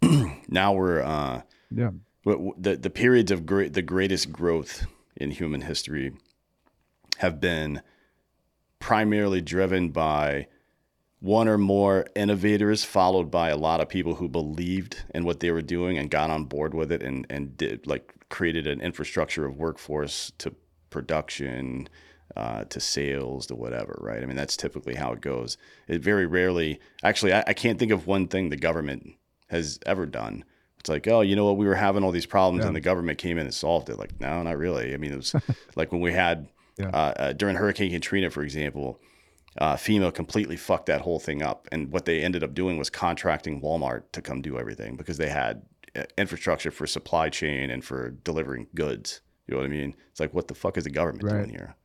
[0.49, 1.91] now we're uh yeah.
[2.25, 6.13] the the periods of great the greatest growth in human history
[7.17, 7.81] have been
[8.79, 10.47] primarily driven by
[11.19, 15.51] one or more innovators, followed by a lot of people who believed in what they
[15.51, 19.45] were doing and got on board with it and, and did like created an infrastructure
[19.45, 20.53] of workforce to
[20.89, 21.89] production,
[22.37, 24.23] uh, to sales, to whatever, right?
[24.23, 25.57] I mean, that's typically how it goes.
[25.87, 29.15] It very rarely, actually, I, I can't think of one thing the government
[29.49, 30.45] has ever done.
[30.79, 31.57] It's like, oh, you know what?
[31.57, 32.67] We were having all these problems, yeah.
[32.67, 33.99] and the government came in and solved it.
[33.99, 34.93] Like, no, not really.
[34.93, 35.35] I mean, it was
[35.75, 36.87] like when we had yeah.
[36.89, 39.01] uh, uh, during Hurricane Katrina, for example
[39.57, 41.67] uh, FEMA completely fucked that whole thing up.
[41.71, 45.29] And what they ended up doing was contracting Walmart to come do everything because they
[45.29, 45.63] had
[45.95, 49.21] uh, infrastructure for supply chain and for delivering goods.
[49.47, 49.95] You know what I mean?
[50.11, 51.37] It's like, what the fuck is the government right.
[51.37, 51.75] doing here?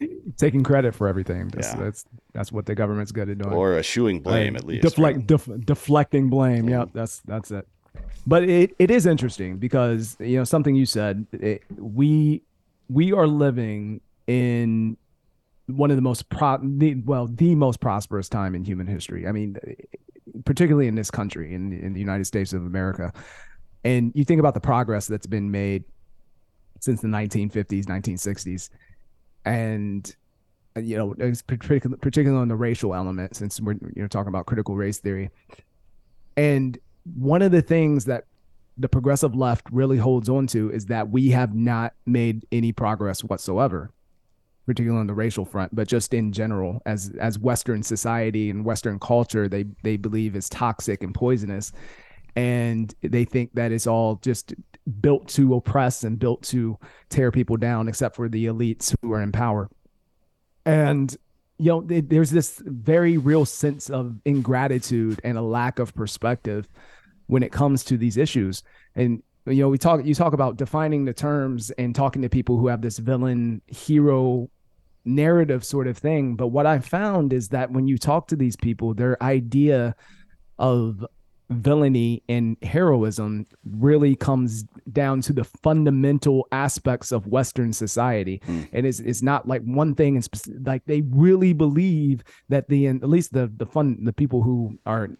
[0.38, 1.48] Taking credit for everything.
[1.48, 1.76] That's, yeah.
[1.76, 3.52] that's that's what the government's good at doing.
[3.54, 4.82] Or eschewing blame, at least.
[4.82, 5.26] Deflect, right?
[5.26, 6.66] def, deflecting blame.
[6.66, 6.70] Mm.
[6.70, 7.68] Yeah, that's that's it.
[8.26, 11.26] But it, it is interesting because you know something you said.
[11.32, 12.42] It, we
[12.88, 14.96] we are living in
[15.76, 19.26] one of the most pro the, well the most prosperous time in human history.
[19.26, 19.56] I mean
[20.44, 23.12] particularly in this country in, in the united states of america.
[23.82, 25.84] And you think about the progress that's been made
[26.80, 28.70] since the 1950s 1960s
[29.44, 30.14] and
[30.76, 31.14] you know
[31.46, 35.30] particularly particularly on the racial element since we're you know talking about critical race theory.
[36.36, 36.78] And
[37.16, 38.24] one of the things that
[38.78, 43.22] the progressive left really holds on to is that we have not made any progress
[43.22, 43.90] whatsoever
[44.70, 49.00] particularly on the racial front, but just in general, as as Western society and Western
[49.00, 51.72] culture, they they believe is toxic and poisonous,
[52.36, 54.54] and they think that it's all just
[55.00, 56.78] built to oppress and built to
[57.08, 59.68] tear people down, except for the elites who are in power.
[60.64, 61.16] And
[61.58, 66.68] you know, there's this very real sense of ingratitude and a lack of perspective
[67.26, 68.62] when it comes to these issues.
[68.94, 72.56] And you know we talk you talk about defining the terms and talking to people
[72.56, 74.48] who have this villain hero
[75.04, 78.56] narrative sort of thing but what i found is that when you talk to these
[78.56, 79.94] people their idea
[80.58, 81.04] of
[81.50, 88.40] villainy and heroism really comes down to the fundamental aspects of Western society.
[88.46, 88.68] Mm.
[88.72, 90.28] And it's, it's not like one thing and
[90.64, 95.10] like they really believe that the at least the the fun the people who are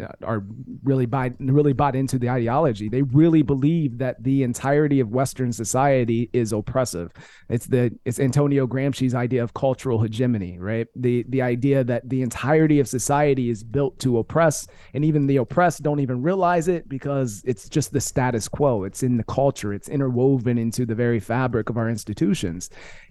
[0.00, 0.44] Uh, are
[0.84, 2.88] really buy really bought into the ideology.
[2.88, 7.12] They really believe that the entirety of Western society is oppressive.
[7.48, 10.86] It's the it's Antonio Gramsci's idea of cultural hegemony, right?
[10.94, 15.38] The the idea that the entirety of society is built to oppress, and even the
[15.38, 18.84] oppressed don't even realize it because it's just the status quo.
[18.84, 19.72] It's in the culture.
[19.72, 22.70] It's interwoven into the very fabric of our institutions.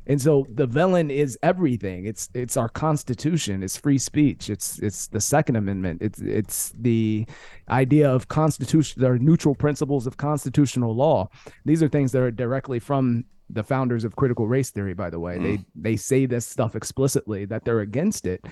[0.10, 2.06] And so the villain is everything.
[2.06, 3.62] It's it's our constitution.
[3.62, 4.50] It's free speech.
[4.50, 6.02] It's it's the Second Amendment.
[6.02, 7.26] It's it's the
[7.70, 9.04] idea of constitution.
[9.04, 11.30] Are neutral principles of constitutional law.
[11.66, 14.94] These are things that are directly from the founders of critical race theory.
[14.94, 15.44] By the way, mm.
[15.44, 18.46] they they say this stuff explicitly that they're against it.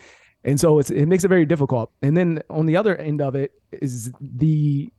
[0.44, 1.92] And so it's, it makes it very difficult.
[2.02, 4.90] And then on the other end of it is the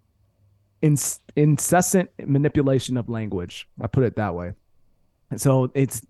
[0.83, 3.68] incessant manipulation of language.
[3.81, 4.52] I put it that way.
[5.31, 6.02] And so it's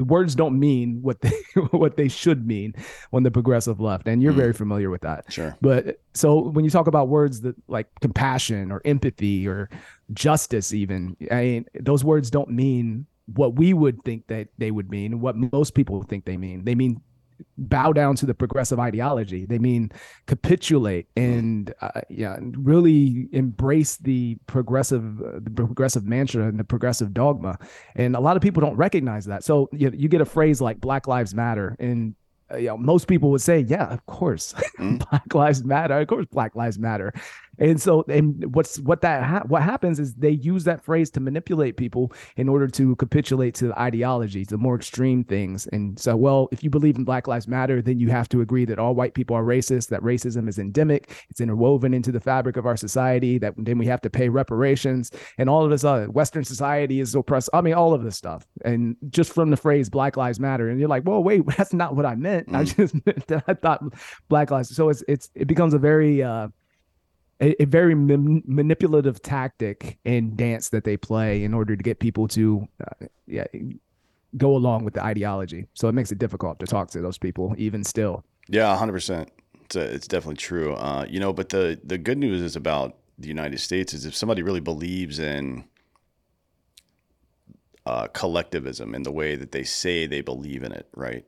[0.00, 1.30] the words don't mean what they
[1.72, 2.74] what they should mean
[3.12, 4.36] on the progressive left and you're mm.
[4.36, 5.30] very familiar with that.
[5.30, 5.54] Sure.
[5.60, 9.68] But so when you talk about words that like compassion or empathy or
[10.12, 14.90] justice even i mean those words don't mean what we would think that they would
[14.90, 16.64] mean what most people think they mean.
[16.64, 17.00] They mean
[17.58, 19.44] bow down to the progressive ideology.
[19.44, 19.92] They mean
[20.26, 27.12] capitulate and uh, yeah, really embrace the progressive, uh, the progressive mantra and the progressive
[27.12, 27.58] dogma.
[27.94, 29.44] And a lot of people don't recognize that.
[29.44, 32.14] So you, you get a phrase like Black Lives Matter, and
[32.52, 34.98] uh, you know, most people would say, yeah, of course, mm.
[35.10, 35.98] Black Lives Matter.
[35.98, 37.12] Of course, Black Lives Matter.
[37.60, 41.20] And so, and what's what that ha- what happens is they use that phrase to
[41.20, 45.66] manipulate people in order to capitulate to the ideology, to more extreme things.
[45.68, 48.64] And so, well, if you believe in Black Lives Matter, then you have to agree
[48.64, 52.56] that all white people are racist, that racism is endemic, it's interwoven into the fabric
[52.56, 56.10] of our society, that then we have to pay reparations, and all of this other
[56.10, 57.50] Western society is oppressed.
[57.52, 60.80] I mean, all of this stuff, and just from the phrase Black Lives Matter, and
[60.80, 62.48] you're like, well, wait, that's not what I meant.
[62.48, 62.56] Mm.
[62.56, 63.82] I just meant that I thought
[64.28, 64.74] Black Lives.
[64.74, 66.48] So it's it's it becomes a very uh,
[67.40, 72.28] a, a very manipulative tactic and dance that they play in order to get people
[72.28, 73.46] to uh, yeah
[74.36, 75.66] go along with the ideology.
[75.74, 78.24] So it makes it difficult to talk to those people even still.
[78.48, 79.30] Yeah, hundred percent.
[79.64, 80.74] It's a, it's definitely true.
[80.74, 84.14] Uh, you know, but the the good news is about the United States is if
[84.14, 85.64] somebody really believes in
[87.86, 91.24] uh, collectivism in the way that they say they believe in it, right?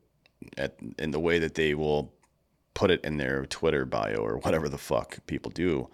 [0.57, 2.13] At, in the way that they will
[2.75, 5.89] put it in their Twitter bio or whatever the fuck people do.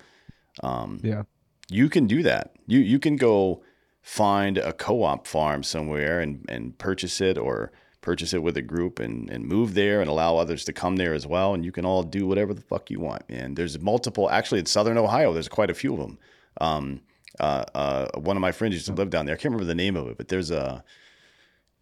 [0.63, 1.23] Um, yeah,
[1.69, 2.55] you can do that.
[2.67, 3.63] You you can go
[4.03, 9.01] find a co-op farm somewhere and and purchase it or purchase it with a group
[9.01, 11.53] and, and move there and allow others to come there as well.
[11.53, 14.67] And you can all do whatever the fuck you want, And There's multiple, actually in
[14.67, 16.19] Southern Ohio, there's quite a few of them.
[16.61, 17.01] Um,
[17.39, 19.35] uh, uh, one of my friends used to live down there.
[19.35, 20.83] I can't remember the name of it, but there's a,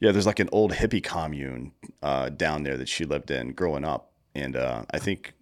[0.00, 3.84] yeah, there's like an old hippie commune uh, down there that she lived in growing
[3.84, 4.12] up.
[4.36, 5.32] And uh, I think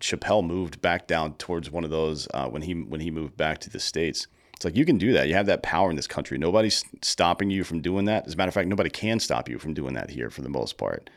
[0.00, 3.58] Chappelle moved back down towards one of those uh, when he when he moved back
[3.60, 4.26] to the states.
[4.54, 5.28] It's like you can do that.
[5.28, 6.38] You have that power in this country.
[6.38, 8.26] Nobody's stopping you from doing that.
[8.26, 10.48] As a matter of fact, nobody can stop you from doing that here for the
[10.48, 11.10] most part.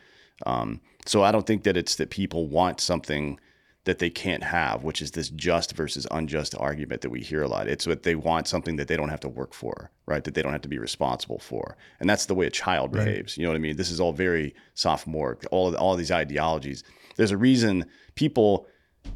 [0.46, 3.38] Um, so I don't think that it's that people want something
[3.84, 7.48] that they can't have, which is this just versus unjust argument that we hear a
[7.48, 7.68] lot.
[7.68, 10.22] It's what they want something that they don't have to work for, right?
[10.22, 13.06] That they don't have to be responsible for, and that's the way a child right.
[13.06, 13.38] behaves.
[13.38, 13.76] You know what I mean?
[13.76, 15.44] This is all very sophomoric.
[15.50, 16.84] All all these ideologies.
[17.18, 18.66] There's a reason people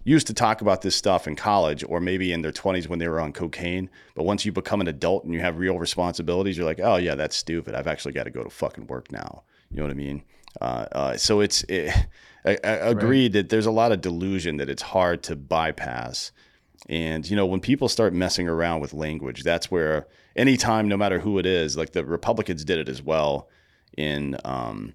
[0.05, 3.09] used to talk about this stuff in college or maybe in their 20s when they
[3.09, 3.89] were on cocaine.
[4.15, 7.15] But once you become an adult and you have real responsibilities, you're like, oh, yeah,
[7.15, 7.75] that's stupid.
[7.75, 9.45] I've actually got to go to fucking work now.
[9.71, 10.25] You know what I mean?
[10.61, 11.95] Uh, uh, so it's it,
[12.45, 13.43] I, I agreed right.
[13.43, 16.33] that there's a lot of delusion that it's hard to bypass.
[16.89, 21.21] And, you know, when people start messing around with language, that's where anytime, no matter
[21.21, 23.49] who it is, like the Republicans did it as well
[23.97, 24.95] in, um,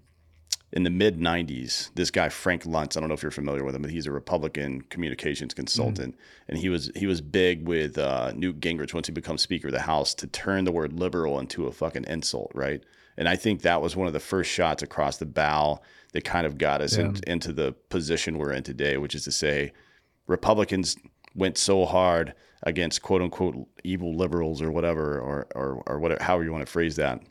[0.74, 3.76] in the mid 90s this guy frank luntz i don't know if you're familiar with
[3.76, 6.20] him but he's a republican communications consultant mm.
[6.50, 9.74] and he was he was big with uh, newt gingrich once he becomes speaker of
[9.74, 12.84] the house to turn the word liberal into a fucking insult right
[13.18, 15.80] and i think that was one of the first shots across the bow
[16.14, 17.06] that kind of got us yeah.
[17.06, 19.72] in, into the position we're in today which is to say
[20.28, 20.98] republicans
[21.34, 26.44] went so hard against quote unquote evil liberals or whatever or or, or whatever however
[26.44, 27.22] you want to phrase that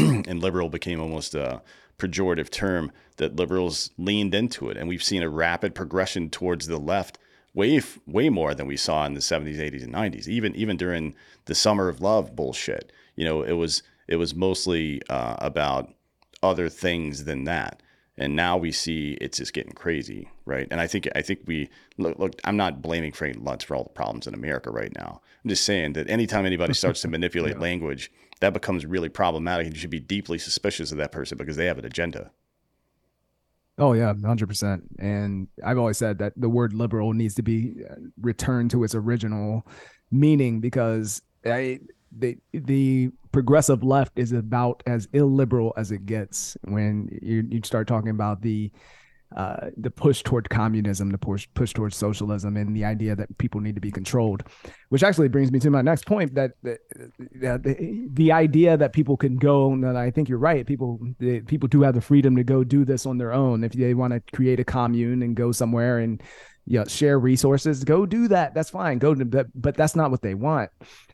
[0.28, 1.62] and liberal became almost a
[1.98, 4.76] pejorative term that liberals leaned into it.
[4.76, 7.18] And we've seen a rapid progression towards the left
[7.54, 11.16] way way more than we saw in the 70s 80s and 90s even even during
[11.46, 15.92] the summer of love bullshit you know it was it was mostly uh, about
[16.44, 17.82] other things than that
[18.20, 20.68] and now we see it's just getting crazy, right?
[20.70, 22.18] And I think I think we look.
[22.18, 25.22] look I'm not blaming Frank Luntz for all the problems in America right now.
[25.42, 27.62] I'm just saying that anytime anybody starts to manipulate yeah.
[27.62, 31.56] language, that becomes really problematic, and you should be deeply suspicious of that person because
[31.56, 32.30] they have an agenda.
[33.78, 34.84] Oh yeah, hundred percent.
[34.98, 38.94] And I've always said that the word liberal needs to be uh, returned to its
[38.94, 39.66] original
[40.10, 41.80] meaning because I,
[42.16, 47.86] the the progressive left is about as illiberal as it gets when you, you start
[47.86, 48.70] talking about the
[49.36, 53.60] uh, the push toward communism, the push push towards socialism, and the idea that people
[53.60, 54.42] need to be controlled,
[54.88, 56.78] which actually brings me to my next point that, that,
[57.40, 61.40] that the, the idea that people can go, and I think you're right, people they,
[61.40, 64.12] people do have the freedom to go do this on their own if they want
[64.12, 66.22] to create a commune and go somewhere and
[66.66, 68.54] you know, share resources, go do that.
[68.54, 68.98] That's fine.
[68.98, 69.24] Go to
[69.54, 70.70] but that's not what they want,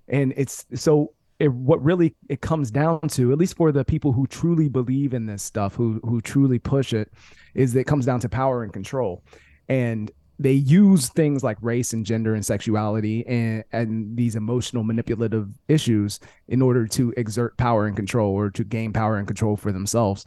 [0.08, 4.12] and it's so it, what really it comes down to, at least for the people
[4.12, 7.12] who truly believe in this stuff, who who truly push it,
[7.54, 9.22] is that it comes down to power and control,
[9.68, 15.48] and they use things like race and gender and sexuality and, and these emotional manipulative
[15.68, 19.72] issues in order to exert power and control or to gain power and control for
[19.72, 20.26] themselves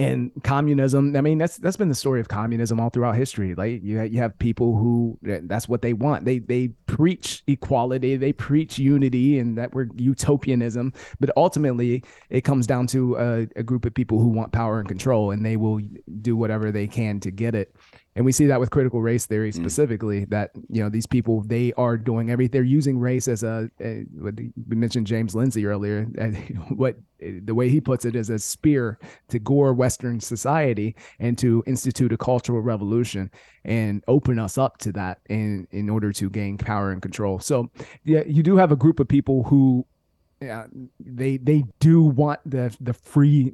[0.00, 3.54] and communism i mean that's that's been the story of communism all throughout history.
[3.54, 6.24] Like you, you have people who eh, that's what they want.
[6.24, 10.92] They they preach equality they preach unity and that we're utopianism.
[11.20, 14.88] But ultimately it comes down to a, a group of people who want power and
[14.88, 15.80] control and they will
[16.20, 17.74] do whatever they can to get it
[18.16, 19.54] and we see that with critical race theory mm.
[19.54, 20.30] specifically mm.
[20.30, 24.04] that you know these people they are doing everything they're using race as a, a
[24.68, 26.04] we mentioned james lindsay earlier
[26.70, 28.98] what the way he puts it is a spear
[29.28, 33.30] to gore western society and to institute a cultural revolution
[33.64, 37.70] and open us up to that in in order to gain power and control so
[38.04, 39.86] yeah you do have a group of people who
[40.40, 40.66] yeah,
[40.98, 43.52] they they do want the the free,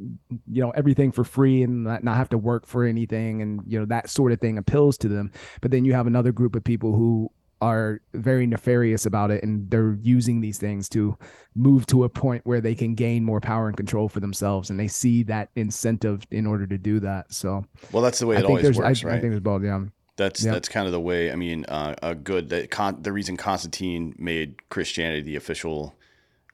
[0.51, 3.79] you know, everything for free and not, not have to work for anything, and you
[3.79, 5.33] know that sort of thing appeals to them.
[5.61, 7.31] But then you have another group of people who
[7.61, 11.19] are very nefarious about it, and they're using these things to
[11.57, 14.79] move to a point where they can gain more power and control for themselves, and
[14.79, 17.33] they see that incentive in order to do that.
[17.33, 19.17] So, well, that's the way it always works, I, right?
[19.17, 19.65] I think there's both.
[19.65, 19.85] Yeah.
[20.17, 20.55] That's yep.
[20.55, 21.33] that's kind of the way.
[21.33, 25.95] I mean, uh, a good that con- the reason Constantine made Christianity the official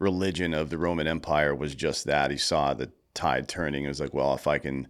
[0.03, 2.31] religion of the Roman Empire was just that.
[2.31, 3.85] He saw the tide turning.
[3.85, 4.89] It was like, well, if I can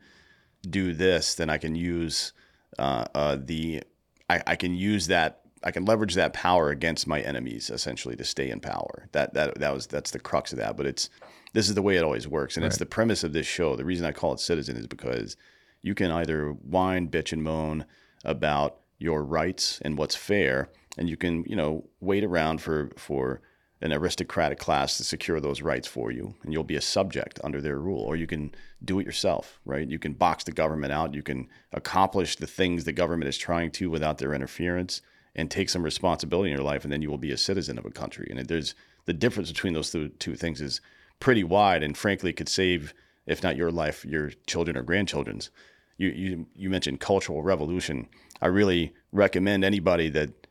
[0.69, 2.33] do this, then I can use
[2.79, 3.83] uh, uh, the
[4.31, 8.25] I, I, can use that I can leverage that power against my enemies essentially to
[8.25, 9.09] stay in power.
[9.13, 10.77] That that that was that's the crux of that.
[10.77, 11.11] But it's
[11.53, 12.69] this is the way it always works, and right.
[12.69, 13.77] it's the premise of this show.
[13.77, 15.37] The reason I call it Citizen is because
[15.83, 17.85] you can either whine, bitch, and moan
[18.25, 23.43] about your rights and what's fair, and you can you know wait around for for
[23.83, 27.61] an aristocratic class to secure those rights for you, and you'll be a subject under
[27.61, 28.01] their rule.
[28.01, 28.55] Or you can
[28.85, 29.89] do it yourself, right?
[29.89, 31.15] You can box the government out.
[31.15, 35.03] You can accomplish the things the government is trying to without their interference,
[35.35, 37.87] and take some responsibility in your life, and then you will be a citizen of
[37.87, 38.29] a country.
[38.31, 38.75] And there's
[39.07, 40.81] the difference between those two, two things is
[41.21, 42.93] pretty wide, and frankly, could save,
[43.27, 45.51] if not your life, your children or grandchildren's.
[45.97, 48.09] You you you mentioned cultural revolution.
[48.41, 50.42] I really recommend anybody that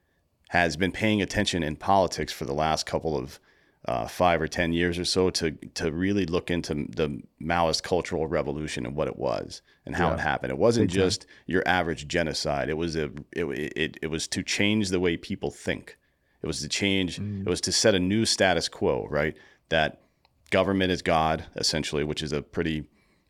[0.52, 3.40] has been paying attention in politics for the last couple of
[3.86, 8.28] uh, five or ten years or so to to really look into the Maoist cultural
[8.28, 10.16] revolution and what it was and how yeah.
[10.16, 10.52] it happened.
[10.52, 11.30] It wasn't Big just time.
[11.48, 12.68] your average genocide.
[12.68, 13.46] It was a it,
[13.78, 15.98] it it was to change the way people think.
[16.44, 17.18] It was to change.
[17.18, 17.48] Mm.
[17.48, 19.08] It was to set a new status quo.
[19.10, 19.38] Right.
[19.70, 20.02] That
[20.50, 22.84] government is God essentially, which is a pretty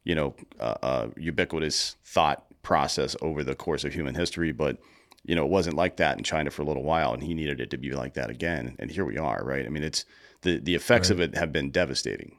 [0.05, 4.79] you know uh, uh, ubiquitous thought process over the course of human history, but
[5.23, 7.61] you know, it wasn't like that in China for a little while, and he needed
[7.61, 8.75] it to be like that again.
[8.79, 9.65] And here we are, right?
[9.65, 10.05] I mean, it's
[10.41, 11.15] the the effects right.
[11.15, 12.37] of it have been devastating.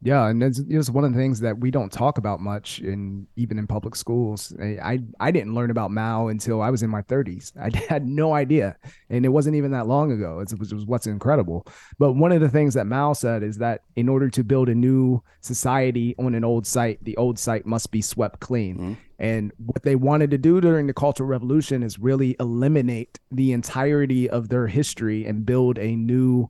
[0.00, 3.26] Yeah, and it's, it's one of the things that we don't talk about much in
[3.34, 4.54] even in public schools.
[4.62, 7.52] I, I, I didn't learn about Mao until I was in my 30s.
[7.60, 8.76] I had no idea,
[9.10, 10.38] and it wasn't even that long ago.
[10.38, 11.66] It was, it was what's incredible.
[11.98, 14.74] But one of the things that Mao said is that in order to build a
[14.74, 18.76] new society on an old site, the old site must be swept clean.
[18.76, 18.92] Mm-hmm.
[19.18, 24.30] And what they wanted to do during the Cultural Revolution is really eliminate the entirety
[24.30, 26.48] of their history and build a new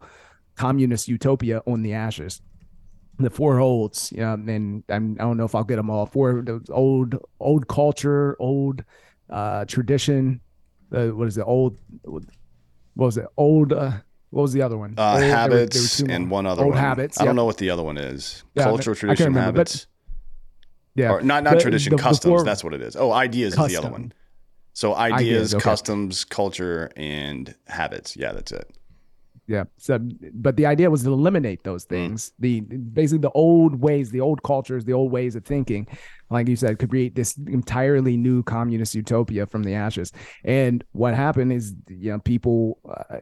[0.54, 2.42] communist utopia on the ashes
[3.18, 6.06] the four olds, you know, and I'm, I don't know if I'll get them all.
[6.06, 8.84] Four the old, old culture, old
[9.28, 10.40] uh, tradition.
[10.92, 11.42] Uh, what is it?
[11.42, 12.24] Old, what
[12.94, 13.26] was it?
[13.36, 13.72] Old.
[13.72, 13.92] Uh,
[14.30, 14.94] what was the other one?
[14.96, 16.82] Uh, old, habits were, and one other old one.
[16.82, 17.20] habits.
[17.20, 18.44] I don't know what the other one is.
[18.54, 19.86] Yeah, Cultural tradition, remember, habits.
[20.94, 22.32] But, yeah, or not not tradition, the, customs.
[22.32, 22.96] Before, that's what it is.
[22.96, 23.66] Oh, ideas custom.
[23.66, 24.12] is the other one.
[24.74, 25.62] So ideas, ideas okay.
[25.62, 28.16] customs, culture, and habits.
[28.16, 28.70] Yeah, that's it.
[29.48, 29.64] Yeah.
[29.78, 29.98] So,
[30.34, 31.88] but the idea was to eliminate those Mm.
[31.88, 32.32] things.
[32.38, 35.86] The basically the old ways, the old cultures, the old ways of thinking,
[36.30, 40.12] like you said, could create this entirely new communist utopia from the ashes.
[40.44, 43.20] And what happened is, you know, people uh,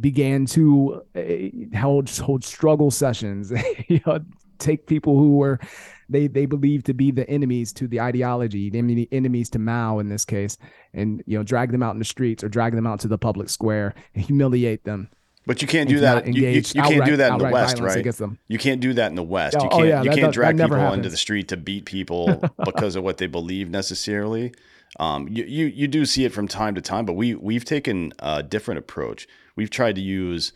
[0.00, 3.52] began to uh, hold hold struggle sessions.
[3.88, 4.20] you know,
[4.58, 5.60] take people who were
[6.08, 10.08] they they believed to be the enemies to the ideology, the enemies to Mao in
[10.08, 10.56] this case,
[10.94, 13.18] and you know, drag them out in the streets or drag them out to the
[13.18, 15.10] public square and humiliate them.
[15.46, 16.26] But you can't do that.
[16.26, 17.98] You, you, you can't do that in the West, right?
[17.98, 18.38] against them.
[18.48, 19.56] You can't do that in the West.
[19.58, 21.56] Oh, you oh, can't yeah, you that can't drag that people into the street to
[21.56, 24.52] beat people because of what they believe necessarily.
[24.98, 28.12] Um, you, you you do see it from time to time, but we we've taken
[28.18, 29.28] a different approach.
[29.54, 30.52] We've tried to use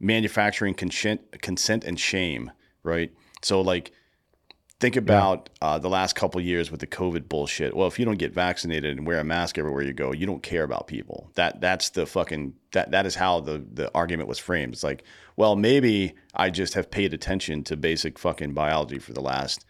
[0.00, 2.50] manufacturing consent consent and shame,
[2.82, 3.12] right?
[3.42, 3.92] So like
[4.80, 7.76] think about uh, the last couple years with the COVID bullshit.
[7.76, 10.42] Well, if you don't get vaccinated and wear a mask everywhere you go, you don't
[10.42, 11.30] care about people.
[11.36, 14.72] That that's the fucking that that is how the the argument was framed.
[14.74, 15.04] It's like,
[15.36, 19.64] well, maybe I just have paid attention to basic fucking biology for the last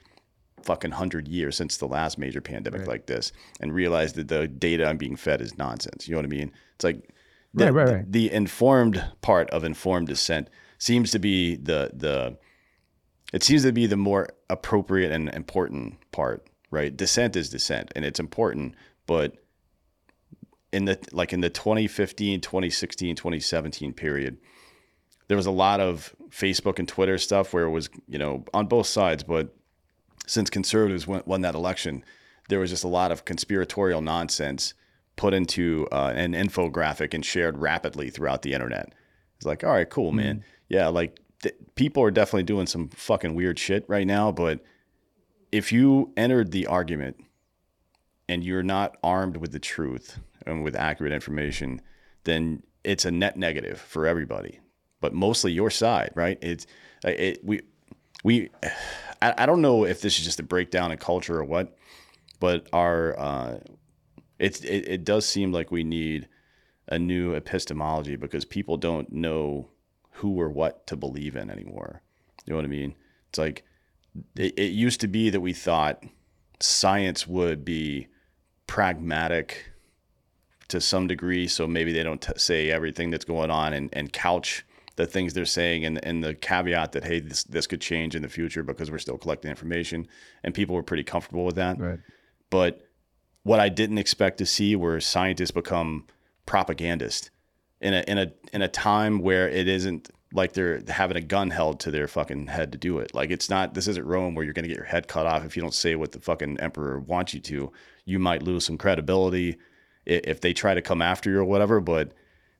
[0.63, 2.89] fucking hundred years since the last major pandemic Right.
[2.89, 6.07] like this, and realized that the data I'm being fed is nonsense.
[6.07, 6.53] You know what I mean?
[6.77, 7.11] It's like
[7.55, 10.49] the, Right, right, the- the informed part of informed dissent
[10.79, 12.39] seems to be the the
[13.33, 16.95] it seems to be the more appropriate and important part, right?
[16.97, 18.75] Dissent is dissent and it's important,
[19.07, 19.37] but
[20.73, 24.39] in the like in the 2015, 2016, 2017 period,
[25.29, 28.67] there was a lot of Facebook and Twitter stuff where it was, you know, on
[28.67, 29.55] both sides, but
[30.27, 32.05] since conservatives won, won that election,
[32.49, 34.75] there was just a lot of conspiratorial nonsense
[35.17, 38.93] put into uh, an infographic and shared rapidly throughout the internet.
[39.37, 40.43] It's like, all right, cool, man.
[40.69, 44.61] Yeah, like th- people are definitely doing some fucking weird shit right now, but
[45.51, 47.17] if you entered the argument
[48.29, 51.81] and you're not armed with the truth and with accurate information,
[52.25, 54.61] then it's a net negative for everybody,
[55.01, 56.39] but mostly your side, right?
[56.43, 56.67] It's
[57.05, 57.61] uh, it, we
[58.25, 58.51] we
[59.23, 61.77] I, I don't know if this is just a breakdown in culture or what,
[62.41, 63.59] but our uh,
[64.39, 66.29] it's it, it does seem like we need
[66.89, 69.69] a new epistemology because people don't know
[70.11, 72.03] who or what to believe in anymore.
[72.45, 72.95] You know what I mean?
[73.29, 73.65] It's like
[74.37, 76.05] it, it used to be that we thought
[76.61, 78.09] science would be
[78.67, 79.72] pragmatic
[80.73, 84.13] to some degree, so maybe they don't t- say everything that's going on and, and
[84.13, 84.65] couch
[84.97, 88.21] the things they're saying and, and the caveat that hey this this could change in
[88.21, 90.07] the future because we're still collecting information
[90.45, 91.79] and people were pretty comfortable with that.
[91.79, 91.99] Right.
[92.51, 92.87] But
[93.43, 96.07] what I didn't expect to see were scientists become
[96.45, 97.31] propagandists
[97.81, 101.51] in a in a in a time where it isn't like they're having a gun
[101.51, 103.15] held to their fucking head to do it.
[103.15, 105.57] Like it's not this isn't Rome where you're gonna get your head cut off if
[105.57, 107.73] you don't say what the fucking emperor wants you to.
[108.05, 109.57] You might lose some credibility
[110.07, 111.81] if they try to come after you or whatever.
[111.81, 112.13] But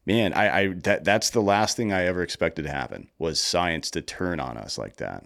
[0.07, 3.91] man, I, I that that's the last thing I ever expected to happen was science
[3.93, 5.25] to turn on us like that.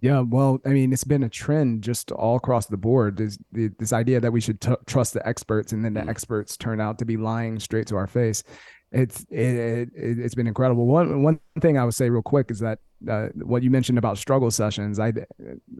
[0.00, 3.16] Yeah, well, I mean, it's been a trend just all across the board.
[3.16, 6.08] This this idea that we should t- trust the experts, and then the Mhm.
[6.08, 8.44] experts turn out to be lying straight to our face.
[8.92, 10.86] It's it, it, it's been incredible.
[10.86, 12.78] One one thing I would say real quick is that
[13.08, 15.00] uh, what you mentioned about struggle sessions.
[15.00, 15.12] I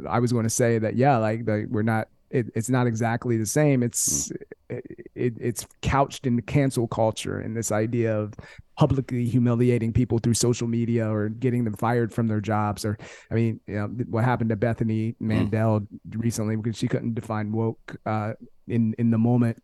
[0.09, 2.09] I was going to say that yeah, like the, we're not.
[2.31, 3.83] It, it's not exactly the same.
[3.85, 4.31] It's
[4.69, 8.35] it, it, it's couched in cancel culture and this idea of
[8.77, 12.99] publicly humiliating people through social media or getting them fired from their jobs or
[13.31, 17.97] I mean, you know, what happened to Bethany Mandel recently because she couldn't define woke
[18.07, 18.35] uh,
[18.67, 19.63] in in the moment,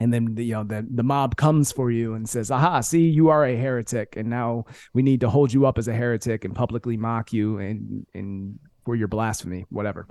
[0.00, 2.80] and then the, you know the the mob comes for you and says, "Aha!
[2.80, 5.94] See, you are a heretic, and now we need to hold you up as a
[5.94, 10.06] heretic and publicly mock you and and for your blasphemy, whatever."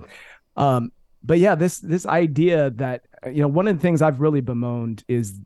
[0.56, 0.90] Um,
[1.26, 5.04] but yeah, this this idea that you know one of the things I've really bemoaned
[5.08, 5.40] is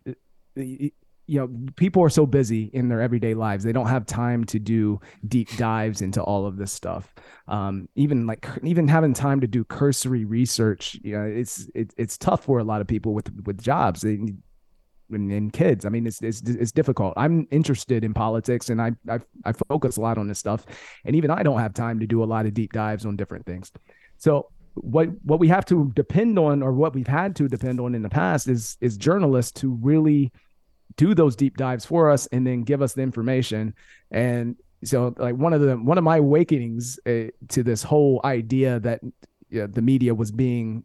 [0.54, 0.92] you
[1.26, 3.64] know people are so busy in their everyday lives.
[3.64, 7.14] They don't have time to do deep dives into all of this stuff.
[7.48, 12.18] Um, even like even having time to do cursory research you know it's it, it's
[12.18, 14.18] tough for a lot of people with with jobs they
[15.12, 15.86] and, and kids.
[15.86, 17.14] I mean it's, it's it's difficult.
[17.16, 20.66] I'm interested in politics and I, I i focus a lot on this stuff.
[21.06, 23.46] And even i don't have time to do a lot of deep dives on different
[23.46, 23.72] things.
[24.18, 27.94] So what what we have to depend on or what we've had to depend on
[27.94, 30.32] in the past is is journalists to really
[30.96, 33.74] do those deep dives for us and then give us the information.
[34.10, 38.80] And so like one of the one of my awakenings uh, to this whole idea
[38.80, 39.00] that
[39.50, 40.84] you know, the media was being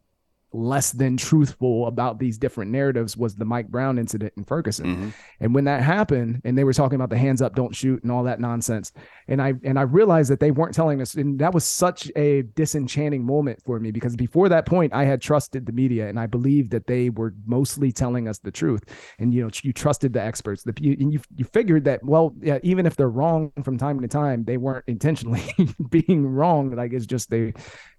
[0.56, 4.86] less than truthful about these different narratives was the Mike Brown incident in Ferguson.
[4.86, 5.12] Mhm.
[5.40, 8.10] And when that happened, and they were talking about the hands up, don't shoot, and
[8.10, 8.92] all that nonsense,
[9.28, 12.42] and I and I realized that they weren't telling us, and that was such a
[12.54, 16.26] disenchanting moment for me because before that point, I had trusted the media, and I
[16.26, 18.84] believed that they were mostly telling us the truth,
[19.18, 22.34] and you know, you trusted the experts, the you, and you you figured that well,
[22.40, 25.42] yeah, even if they're wrong from time to time, they weren't intentionally
[25.90, 26.70] being wrong.
[26.74, 27.52] Like it's just they,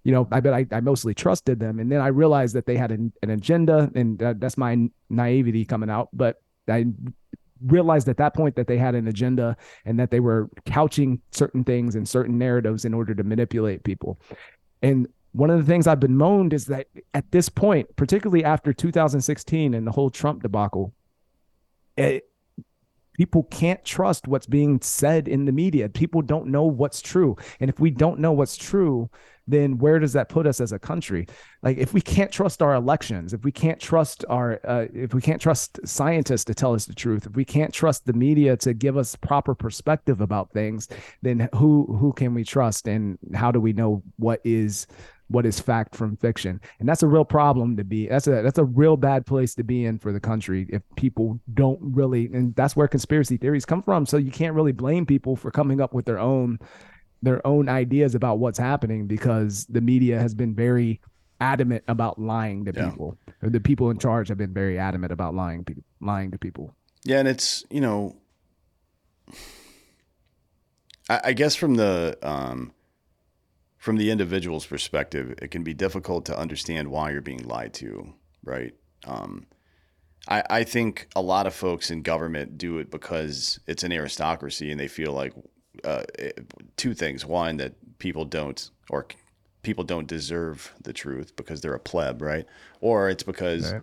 [0.04, 2.76] you know, I bet I, I mostly trusted them, and then I realized that they
[2.76, 6.36] had an, an agenda, and that, that's my naivety coming out, but.
[6.70, 6.84] I
[7.64, 11.64] realized at that point that they had an agenda and that they were couching certain
[11.64, 14.20] things and certain narratives in order to manipulate people.
[14.82, 18.72] And one of the things I've been moaned is that at this point, particularly after
[18.72, 20.94] 2016 and the whole Trump debacle,
[21.96, 22.24] it,
[23.14, 25.88] people can't trust what's being said in the media.
[25.88, 27.36] People don't know what's true.
[27.60, 29.10] And if we don't know what's true,
[29.48, 31.26] then where does that put us as a country?
[31.62, 35.22] Like if we can't trust our elections, if we can't trust our, uh, if we
[35.22, 38.74] can't trust scientists to tell us the truth, if we can't trust the media to
[38.74, 40.88] give us proper perspective about things,
[41.22, 44.86] then who who can we trust, and how do we know what is
[45.28, 46.60] what is fact from fiction?
[46.80, 48.08] And that's a real problem to be.
[48.08, 51.40] That's a that's a real bad place to be in for the country if people
[51.54, 54.06] don't really, and that's where conspiracy theories come from.
[54.06, 56.58] So you can't really blame people for coming up with their own
[57.22, 61.00] their own ideas about what's happening because the media has been very
[61.40, 62.90] adamant about lying to Yeah.
[62.90, 63.16] people.
[63.42, 66.74] Or the people in charge have been very adamant about lying pe- lying to people.
[67.04, 68.16] Yeah, and it's you know,
[71.08, 72.72] I, I guess from the um,
[73.76, 78.12] from the individual's perspective, it can be difficult to understand why you're being lied to,
[78.44, 78.74] right?
[79.06, 79.46] Um,
[80.26, 84.70] I, I think a lot of folks in government do it because it's an aristocracy
[84.70, 85.32] and they feel like
[85.84, 86.04] uh,
[86.76, 89.06] two things: one, that people don't or
[89.62, 92.46] people don't deserve the truth because they're a pleb, right?
[92.80, 93.82] Or it's because Right.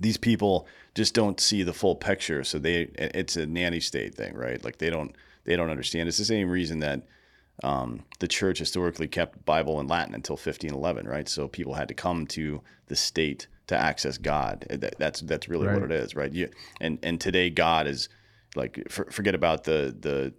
[0.00, 2.44] these people just don't see the full picture.
[2.44, 4.62] So they it's a nanny state thing right?
[4.64, 6.08] Like they don't they don't understand.
[6.08, 7.02] It's the same reason that
[7.62, 11.28] um, the church historically kept bible in latin until 1511 right?
[11.28, 14.66] So people had to come to the state to access god.
[14.70, 16.32] That- that's that's really what it is right?
[16.32, 16.48] You,
[16.80, 18.08] and and today god is
[18.56, 20.32] like for, forget about the the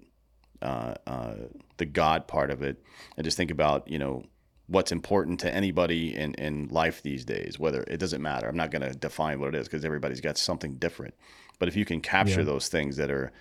[0.66, 1.36] uh, uh,
[1.78, 2.76] the god part of it
[3.16, 4.24] and just think about you know
[4.68, 8.47] what's important to anybody in, in life these days, whether it doesn't matter.
[8.47, 11.13] I'm not going to define what it is because everybody's got something different.
[11.59, 12.45] But if you can capture Yeah.
[12.45, 13.32] those things that are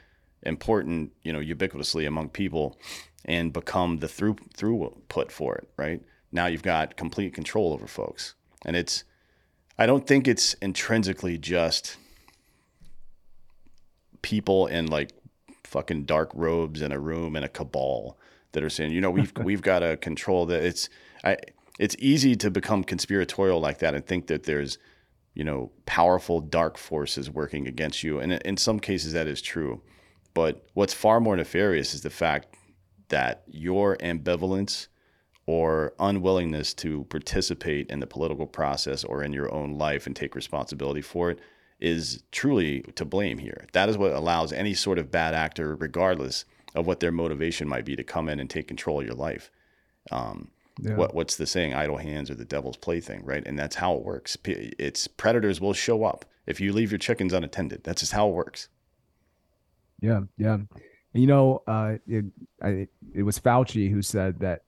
[0.42, 2.78] important, you know, ubiquitously among people
[3.24, 6.02] and become the through throughput for it, right?
[6.30, 8.34] Now you've got complete control over folks.
[8.66, 9.04] And it's
[9.78, 11.96] I don't think it's intrinsically just
[14.20, 15.12] people in like
[15.74, 18.16] fucking dark robes in a room in a cabal
[18.52, 20.62] that are saying, you know, we've we've got to control that.
[20.62, 20.88] It's
[21.24, 21.36] I
[21.80, 24.78] it's easy to become conspiratorial like that and think that there's
[25.34, 29.82] you know powerful dark forces working against you, and in some cases that is true.
[30.32, 32.56] But what's far more nefarious is the fact
[33.08, 34.86] that your ambivalence
[35.46, 40.34] or unwillingness to participate in the political process or in your own life and take
[40.34, 41.38] responsibility for it
[41.80, 43.66] is truly to blame here.
[43.72, 46.44] That is what allows any sort of bad actor, regardless
[46.74, 49.50] of what their motivation might be, to come in and take control of your life.
[50.10, 50.50] Um,
[50.80, 50.96] Yeah.
[50.96, 51.72] what what's the saying?
[51.74, 53.46] Idle hands are the devil's plaything, right?
[53.46, 54.36] And that's how it works.
[54.44, 57.84] It's predators will show up if you leave your chickens unattended.
[57.84, 58.68] That's just how it works.
[60.00, 60.58] Yeah, yeah.
[61.12, 62.24] You know, uh, it,
[62.60, 64.62] I, it was Fauci who said that,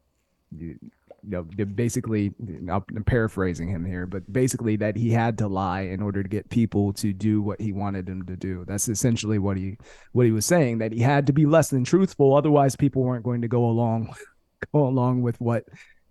[1.27, 2.33] you know, basically,
[2.69, 6.49] I'm paraphrasing him here, but basically that he had to lie in order to get
[6.51, 8.65] people to do what he wanted them to do.
[8.67, 9.77] That's essentially what he
[10.13, 10.79] what he was saying.
[10.79, 14.15] That he had to be less than truthful, otherwise people weren't going to go along
[14.73, 15.65] go along with what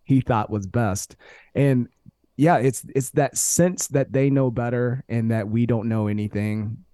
[0.03, 1.15] he thought was best.
[1.53, 1.87] And
[2.35, 6.84] yeah, it's it's that sense that they know better and that we don't know anything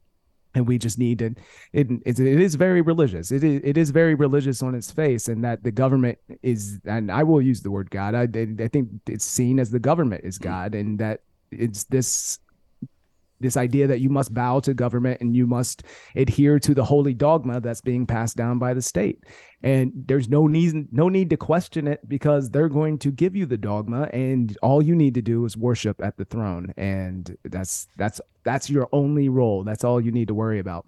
[0.54, 1.34] and we just need to
[1.74, 3.32] it, it, it is very religious.
[3.32, 7.12] It is, it is very religious on its face and that the government is and
[7.12, 8.16] i will use the word god.
[8.16, 8.24] I,
[8.64, 10.49] I think it's seen as the government is mm-hmm.
[10.49, 11.22] god and that
[11.52, 12.39] it's this
[13.41, 15.83] this idea that you must bow to government and you must
[16.15, 19.23] adhere to the holy dogma that's being passed down by the state.
[19.63, 23.45] And there's no need no need to question it because they're going to give you
[23.45, 26.73] the dogma and all you need to do is worship at the throne.
[26.77, 29.63] And that's that's that's your only role.
[29.63, 30.85] That's all you need to worry about.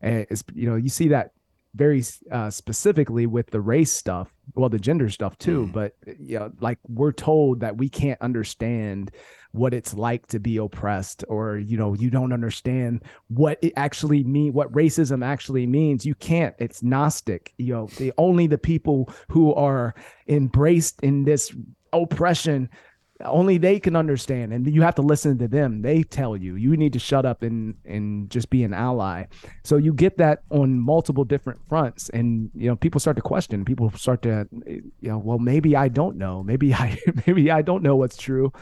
[0.00, 1.32] And it's you know you see that
[1.74, 2.02] very
[2.32, 5.72] uh, specifically with the race stuff well the gender stuff too Mhm.
[5.72, 9.10] but you know like we're told that we can't understand
[9.56, 14.24] what it's like to be oppressed or you know you don't understand what it actually
[14.24, 16.04] mean what racism actually means.
[16.04, 16.54] You can't.
[16.58, 19.94] It's gnostic you know the only the people who are
[20.28, 21.54] embraced in this
[21.92, 22.68] oppression
[23.24, 25.82] only they can understand and you have to listen to them.
[25.82, 26.56] They tell you.
[26.56, 29.24] You need to shut up and and just be an ally.
[29.64, 33.64] So you get that on multiple different fronts and you know people start to question.
[33.64, 36.42] People start to eh, you know well maybe i don't know.
[36.42, 38.52] Maybe i maybe i don't know what's true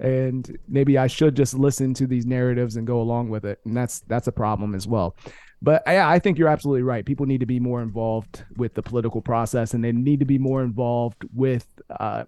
[0.00, 3.60] and maybe i should just listen to these narratives and go along with it.
[3.64, 5.16] And that's that's a problem as well.
[5.60, 7.04] But I, I think you're absolutely right.
[7.04, 10.38] People need to be more involved with the political process, and they need to be
[10.38, 11.66] more involved with
[11.98, 12.24] uh,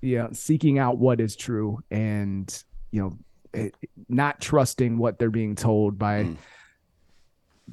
[0.00, 3.18] yeah seeking out what is true and you know
[3.54, 3.74] it,
[4.08, 6.36] not trusting what they're being told by mm.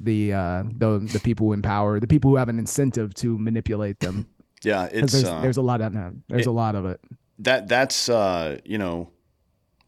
[0.00, 4.00] the uh the the people in power the people who have an incentive to manipulate
[4.00, 4.26] them.
[4.62, 6.14] Yeah it's there's, uh, there's a lot of that.
[6.28, 7.00] There's it, a lot of it
[7.38, 9.10] that that's uh you know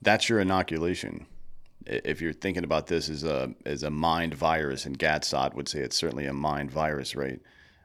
[0.03, 1.27] that's your inoculation
[1.87, 5.69] if you're thinking about this as a as a mind virus and Gad Saad would
[5.69, 7.41] say it's certainly a mind virus right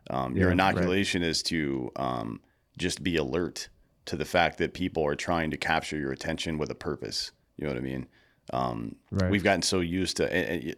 [0.09, 1.30] um, yeah, your inoculation right.
[1.30, 2.41] is to um,
[2.78, 3.70] just be alert
[4.05, 7.32] to the fact that people are trying to capture your attention with a purpose.
[7.57, 8.07] You know what I mean?
[8.51, 9.30] Um, right.
[9.30, 10.76] We've gotten so used to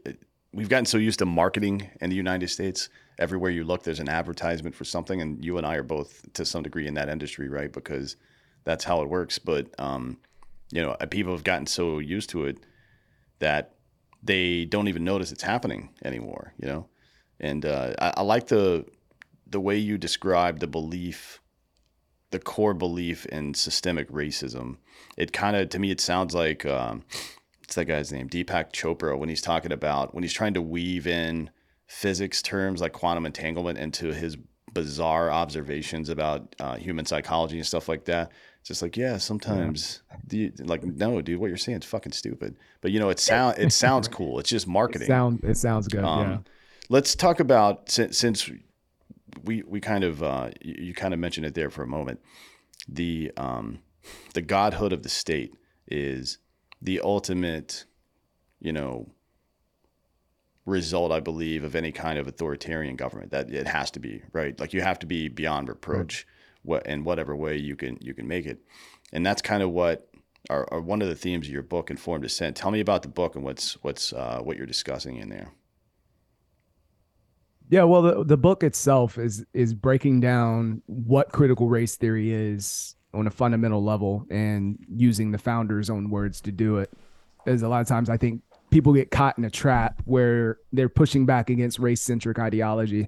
[0.53, 2.89] we've gotten so used to marketing in the United States.
[3.17, 6.45] Everywhere you look, there's an advertisement for something, and you and I are both to
[6.45, 7.71] some degree in that industry, right?
[7.71, 8.17] Because
[8.63, 9.39] that's how it works.
[9.39, 10.17] But um,
[10.71, 12.57] you know, people have gotten so used to it
[13.39, 13.75] that
[14.21, 16.53] they don't even notice it's happening anymore.
[16.57, 16.87] You know,
[17.39, 18.85] and uh, I, I like the
[19.47, 21.39] the way you describe the belief
[22.33, 24.77] the core belief in systemic racism.
[25.15, 27.03] It kind of, to me, it sounds like um,
[27.59, 31.07] what's that guy's name, Deepak Chopra, when he's talking about when he's trying to weave
[31.07, 31.51] in
[31.87, 34.35] physics terms like quantum entanglement into his
[34.73, 38.31] bizarre observations about uh, human psychology and stuff like that.
[38.63, 40.39] It's just like, yeah, sometimes, yeah.
[40.39, 42.55] You, like, no, dude, what you're saying is fucking stupid.
[42.79, 44.39] But you know, it sound it sounds cool.
[44.39, 45.07] It's just marketing.
[45.07, 46.05] It sound it sounds good.
[46.05, 46.37] Um, yeah.
[46.87, 48.49] Let's talk about since, since
[49.43, 52.21] we we kind of uh, you, you, kind of mentioned it there for a moment.
[52.87, 53.79] The um,
[54.33, 55.57] the godhood of the state
[55.89, 56.37] is
[56.81, 57.83] the ultimate,
[58.61, 59.09] you know,
[60.65, 63.31] result I believe of any kind of authoritarian government.
[63.31, 64.57] That it has to be right.
[64.57, 66.25] Like you have to be beyond reproach.
[66.63, 68.59] What in whatever way you can you can make it,
[69.11, 70.09] and that's kind of what.
[70.49, 72.57] Are, are one of the themes of your book, Informed Dissent.
[72.57, 75.53] Tell me about the book and what's what's uh, what you're discussing in there.
[77.69, 82.95] Yeah, well, the, the book itself is is breaking down what critical race theory is
[83.13, 86.91] on a fundamental level and using the founder's own words to do it.
[87.45, 90.89] As a lot of times, I think people get caught in a trap where they're
[90.89, 93.07] pushing back against race centric ideology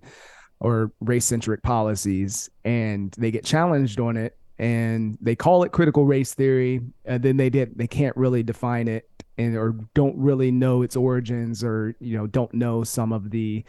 [0.59, 6.05] or race centric policies, and they get challenged on it, and they call it critical
[6.05, 10.51] race theory, and then they did they can't really define it and or don't really
[10.51, 13.63] know its origins or you know don't know some of the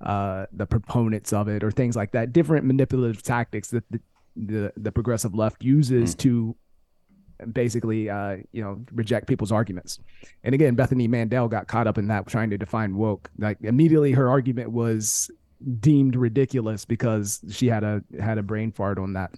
[0.00, 2.32] uh, the proponents of it or things like that.
[2.32, 4.00] Different manipulative tactics that the
[4.36, 6.18] the, the progressive left uses mm.
[6.18, 6.56] to
[7.52, 9.98] basically uh, you know reject people's arguments.
[10.42, 13.30] And again, Bethany Mandel got caught up in that trying to define woke.
[13.38, 15.30] Like immediately her argument was
[15.80, 19.32] deemed ridiculous because she had a had a brain fart on that.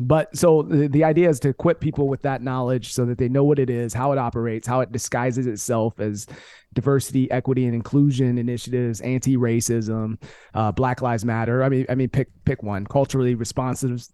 [0.00, 3.28] But so the, the idea is to equip people with that knowledge so that they
[3.28, 6.26] know what it is how it operates how it disguises itself as
[6.72, 10.20] diversity equity and inclusion initiatives anti-racism
[10.54, 11.62] uh, black lives matter.
[11.62, 14.04] I mean i mean pick pick one culturally responsive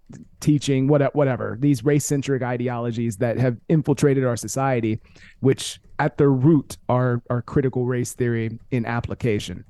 [0.41, 1.57] teaching whatever whatever.
[1.59, 5.01] These race-centric ideologies that have infiltrated our society
[5.41, 9.65] which at their root are are critical race theory in application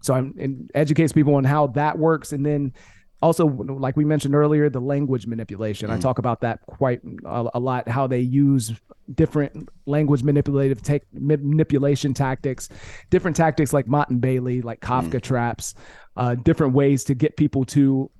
[0.00, 2.72] so i'm educates people on how that works and then
[3.22, 5.92] also like we mentioned earlier the language manipulation mm.
[5.92, 8.72] i talk about that quite a, a, lot how they use
[9.14, 12.68] different language manipulative take manipulation tactics
[13.10, 15.22] different tactics like motte and bailey like kafka mm.
[15.22, 15.74] traps
[16.16, 18.10] uh, different ways to get people to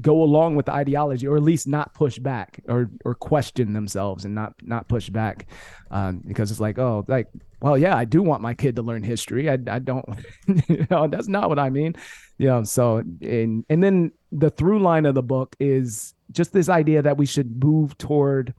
[0.00, 4.24] go along with the ideology or at least not push back or or question themselves
[4.24, 5.46] and not not push back
[5.90, 7.28] um, because it's like oh like
[7.60, 9.48] well yeah i do want my kid to learn history.
[9.48, 10.04] I, I don't
[10.68, 11.94] you know that's not what i mean.
[12.38, 16.68] You know so and and then the through line of the book is just this
[16.68, 18.54] idea that we should move toward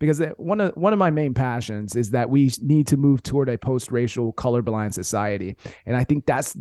[0.00, 3.48] because one of one of my main passions is that we need to move toward
[3.48, 5.56] a post-racial colorblind society.
[5.86, 6.56] And i think that's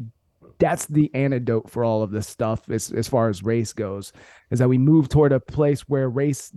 [0.60, 4.12] that's the antidote for all of this stuff as, as far as race goes
[4.52, 6.54] is that we move toward a place where race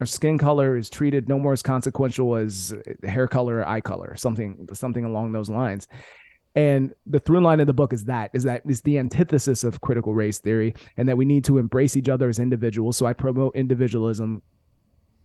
[0.00, 4.16] or skin color is treated no more as consequential as hair color or eye color
[4.16, 5.86] something something along those lines
[6.54, 9.80] and the through line of the book is that is that is the antithesis of
[9.80, 12.96] critical race theory and that we need to embrace each other as individuals.
[12.96, 14.42] So I promote individualism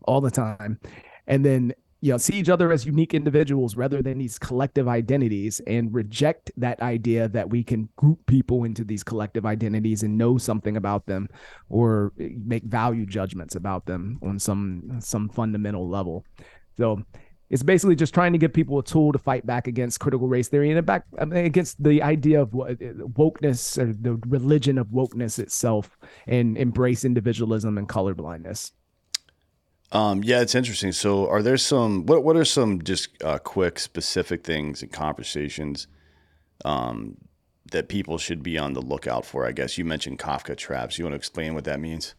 [0.05, 0.79] all the time.
[1.27, 5.59] And then you know see each other as unique individuals rather than these collective identities
[5.65, 10.37] and reject that idea that we can group people into these collective identities and know
[10.37, 11.27] something about them
[11.69, 16.23] or eh, make value judgments about them on some some fundamental level.
[16.77, 17.01] So
[17.49, 20.49] it's basically just trying to give people a tool to fight back against critical race
[20.49, 22.75] theory and back against the idea of eh,
[23.17, 28.71] wokeness or the religion of wokeness itself and embrace individualism and colorblindness
[29.91, 30.91] um, yeah, it's interesting.
[30.91, 35.87] So, are there some what what are some just uh, quick specific things and conversations
[36.65, 37.17] um,
[37.71, 39.45] that people should be on the lookout for?
[39.45, 40.97] I guess you mentioned Kafka traps.
[40.97, 42.15] You want to explain what that means?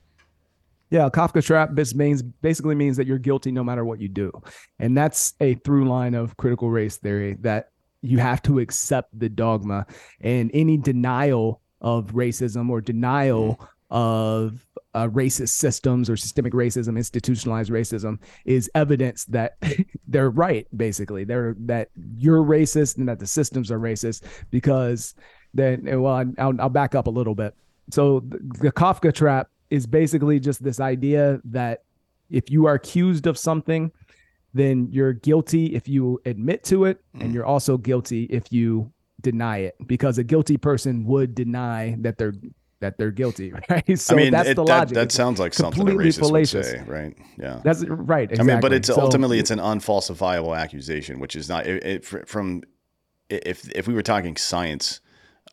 [0.90, 4.32] Yeah, Kafka trap means basically means that you're guilty no matter what you do,
[4.78, 9.28] and that's a through line of critical race theory that you have to accept the
[9.28, 9.86] dogma
[10.20, 13.68] and any denial of racism or denial mm.
[13.90, 19.56] Of uh, racist systems or systemic racism, institutionalized racism, is evidence that
[20.08, 20.66] they're right.
[20.76, 25.14] Basically, they're that you're racist and that the systems are racist because
[25.54, 25.84] then.
[26.00, 27.54] Well, I'll, I'll back up a little bit.
[27.90, 31.84] So the, the Kafka trap is basically just this idea that
[32.30, 33.90] if you are accused of something,
[34.54, 37.22] then you're guilty if you admit to it, mm.
[37.22, 42.18] and you're also guilty if you deny it because a guilty person would deny that
[42.18, 42.34] they're
[42.80, 43.98] that they're guilty, right?
[43.98, 44.94] So I mean, that's it, the logic.
[44.94, 46.72] That, that sounds like something a racist fallacious.
[46.72, 47.16] would say, right?
[47.38, 48.30] Yeah, that's right.
[48.30, 48.52] Exactly.
[48.52, 52.28] I mean, but it's so, ultimately it's an unfalsifiable accusation, which is not it, it,
[52.28, 52.62] from
[53.28, 55.00] if if we were talking science.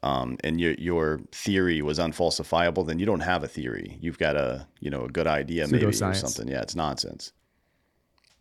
[0.04, 3.98] Um, and your your theory was unfalsifiable, then you don't have a theory.
[4.02, 6.48] You've got a you know a good idea maybe or something.
[6.48, 7.32] Yeah, it's nonsense.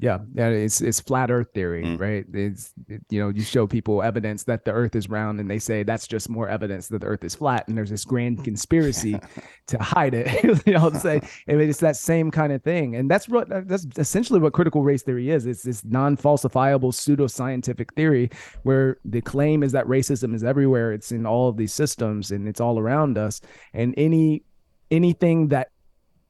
[0.01, 2.01] Yeah, yeah, it's it's flat Earth theory, mm.
[2.01, 2.27] right?
[2.33, 5.61] It's it, you know you show people evidence that the Earth is round, and they
[5.61, 9.21] say that's just more evidence that the Earth is flat, and there's this grand conspiracy
[9.69, 10.45] to hide it.
[10.67, 13.87] you know, say I mean, it's that same kind of thing, and that's what that's
[13.97, 15.47] essentially what critical race theory is.
[15.47, 18.31] It's this non-falsifiable pseudoscientific theory
[18.65, 20.93] where the claim is that racism is everywhere.
[20.93, 23.41] It's in all of these systems, and it's all around us,
[23.73, 24.43] and any
[24.91, 25.69] anything that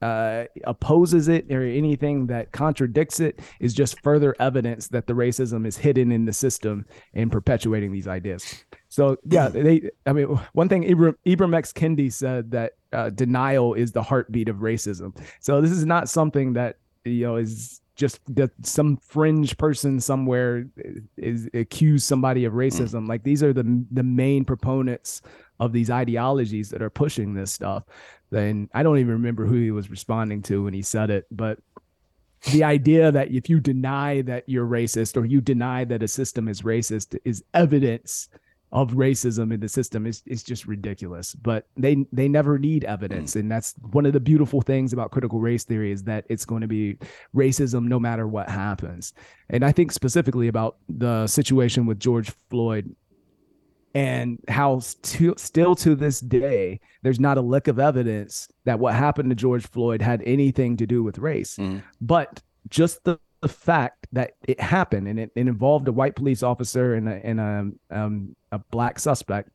[0.05, 5.67] uh, opposes it or anything that contradicts it is just further evidence that the racism
[5.67, 6.85] is hidden in the system
[7.15, 8.67] and perpetuating these ideas.
[8.91, 9.89] So yeah, they.
[10.05, 14.51] I mean, one thing Ibram, Ibram X Kendi said that uh, denial is the heartbeat
[14.51, 15.17] of racism.
[15.41, 16.77] So this is not something that
[17.07, 23.09] you know is just that some fringe person somewhere is, is accuse somebody of racism.
[23.09, 25.23] Like these are the the main proponents
[25.61, 27.85] of these ideologies that are pushing this stuff
[28.35, 31.59] then I don't even remember who he was responding to when he said it, but
[32.53, 36.49] the idea that if you deny that you're racist or you deny that a system
[36.49, 38.29] is racist is evidence
[38.75, 41.35] of racism in the system is is just ridiculous.
[41.37, 43.41] But they they never need evidence, mm.
[43.41, 46.61] and that's one of the beautiful things about critical race theory is that it's going
[46.61, 46.99] to be
[47.35, 49.15] racism no matter what happens.
[49.49, 52.95] And I think specifically about the situation with George Floyd
[53.95, 58.95] and how st- still to this day there's not a lick of evidence that what
[58.95, 61.83] happened to George Floyd had anything to do with race mm.
[62.01, 66.43] but just the, the, fact that it happened and it, it, involved a white police
[66.43, 69.51] officer and a, and a, um, a black suspect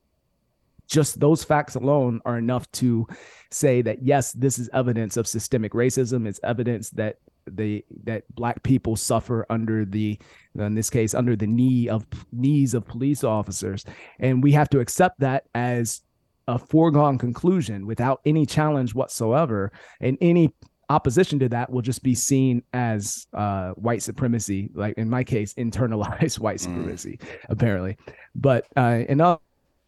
[0.88, 3.08] just those facts alone are enough to
[3.52, 7.18] say that yes this is evidence of systemic racism it's evidence that
[7.56, 10.18] the that black people suffer under the
[10.56, 13.86] in this case under the knee of knees of police officers
[14.20, 16.02] and we have to accept that as
[16.48, 19.72] a foregone conclusion without any challenge whatsoever
[20.02, 20.54] and any
[20.90, 25.54] opposition to that will just be seen as uh, white supremacy like in my case
[25.58, 26.62] internalized white mm.
[26.62, 27.40] supremacy mm.
[27.50, 27.98] apparently
[28.36, 29.22] but uh, in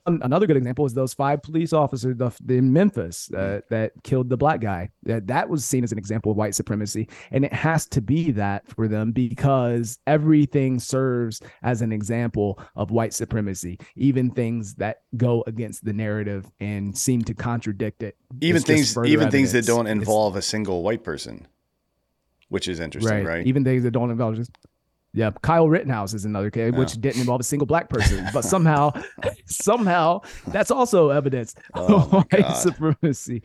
[0.06, 3.62] another good example is those five police officers in Memphis uh, mm.
[3.70, 4.90] that killed the black guy.
[5.04, 8.32] That that was seen as an example of white supremacy, and it has to be
[8.32, 15.02] that for them because everything serves as an example of white supremacy, even things that
[15.18, 18.16] go against the narrative and seem to contradict it.
[18.42, 19.32] Even things, even evidence.
[19.32, 21.48] things that don't involve it's, a single white person,
[22.50, 23.26] which is interesting, right?
[23.26, 23.48] right?
[23.48, 24.52] Even things that don't involve just
[25.14, 28.92] yeah, Kyle Rittenhouse is another case, which didn't involve a single black person, but somehow,
[29.46, 32.54] somehow that's also evidence oh of white God.
[32.54, 33.42] supremacy.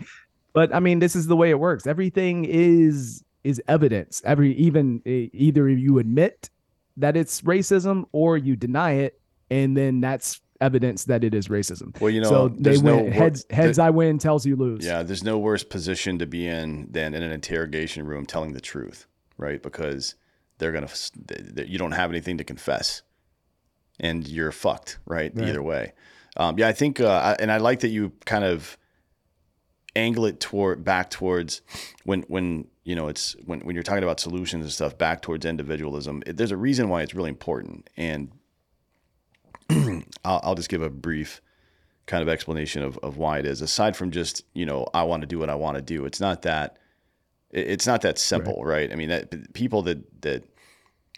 [0.53, 1.87] But I mean, this is the way it works.
[1.87, 4.23] Everything is is evidence.
[4.25, 6.51] Every even either you admit
[6.97, 11.99] that it's racism or you deny it, and then that's evidence that it is racism.
[12.01, 13.07] Well, you know, so they win.
[13.07, 14.85] No, heads, heads I win, tells you lose.
[14.85, 18.61] Yeah, there's no worse position to be in than in an interrogation room telling the
[18.61, 19.07] truth,
[19.37, 19.63] right?
[19.63, 20.15] Because
[20.59, 20.89] they're gonna
[21.67, 23.03] you don't have anything to confess,
[24.01, 25.33] and you're fucked, right?
[25.35, 25.49] right.
[25.49, 25.93] Either way.
[26.37, 28.77] Um, yeah, I think, uh, and I like that you kind of
[29.95, 31.63] angle it toward back towards
[32.05, 35.45] when when you know, it's when, when you're talking about solutions and stuff back towards
[35.45, 37.91] individualism, it, there's a reason why it's really important.
[37.97, 38.31] And
[40.25, 41.43] I'll, I'll just give a brief
[42.07, 43.61] kind of explanation of, of why it is.
[43.61, 46.21] Aside from just, you know, I want to do what I want to do, it's
[46.21, 46.79] not that,
[47.57, 48.89] it's not that simple, right?
[48.89, 48.93] right?
[48.93, 50.45] I mean, that people that, that,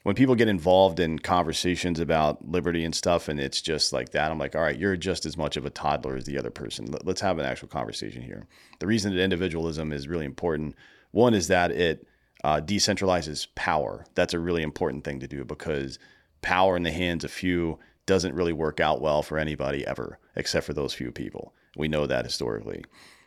[0.05, 4.30] when people get involved in conversations about liberty and stuff and it's just like that
[4.30, 6.95] i'm like all right you're just as much of a toddler as the other person
[7.05, 8.47] let's have an actual conversation here
[8.78, 10.74] the reason that individualism is really important
[11.11, 12.07] one is that it
[12.45, 14.05] uh, decentralizes power.
[14.14, 15.99] That's a really important thing to do because
[16.43, 20.66] power in the hands of few doesn't really work out well for anybody ever, except
[20.66, 21.53] for those few people.
[21.76, 22.84] We know that historically.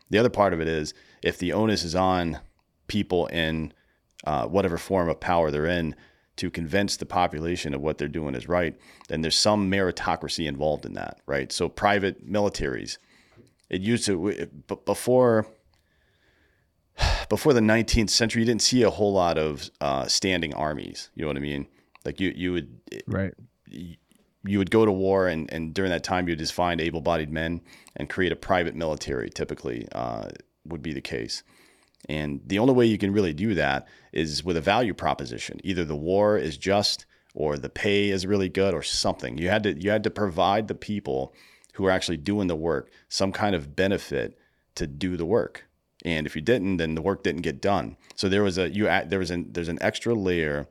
[0.09, 2.39] The other part of it is if the onus is on
[2.91, 3.71] people in
[4.25, 5.95] uh, whatever form of power they're in
[6.35, 8.77] to convince the population of what they're doing is right,
[9.07, 11.53] then there's some meritocracy involved in that, right?
[11.53, 12.97] So private militaries,
[13.69, 14.49] it used to
[14.85, 15.47] before
[17.29, 21.09] before the 19th century, you didn't see a whole lot of uh, standing armies.
[21.15, 21.65] You know what I mean?
[22.03, 22.77] Like you, you would,
[23.07, 23.33] right.
[23.67, 23.95] You,
[24.43, 27.31] you would go to war, and, and during that time, you would just find able-bodied
[27.31, 27.61] men
[27.95, 29.29] and create a private military.
[29.29, 30.27] Typically, uh,
[30.65, 31.43] would be the case.
[32.09, 35.59] And the only way you can really do that is with a value proposition.
[35.63, 39.37] Either the war is just, or the pay is really good, or something.
[39.37, 41.33] You had to you had to provide the people
[41.73, 44.37] who are actually doing the work some kind of benefit
[44.75, 45.65] to do the work.
[46.03, 47.95] And if you didn't, then the work didn't get done.
[48.15, 50.67] So there was a you there was an there's an extra layer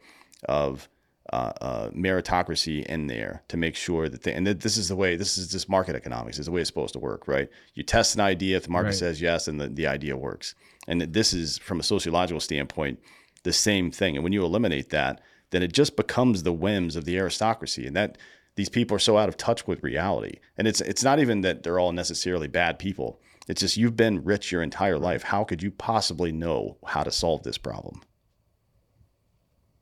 [0.48, 0.88] of
[1.32, 5.16] uh, uh, meritocracy in there to make sure that they, and this is the way
[5.16, 7.48] this is just market economics is the way it's supposed to work, right?
[7.74, 8.94] You test an idea, if the market right.
[8.94, 10.54] says yes, and the, the idea works.
[10.88, 12.98] And that this is from a sociological standpoint
[13.42, 14.16] the same thing.
[14.16, 15.20] And when you eliminate that,
[15.50, 18.18] then it just becomes the whims of the aristocracy, and that
[18.56, 20.38] these people are so out of touch with reality.
[20.58, 23.20] And it's it's not even that they're all necessarily bad people.
[23.48, 25.22] It's just you've been rich your entire life.
[25.24, 28.02] How could you possibly know how to solve this problem?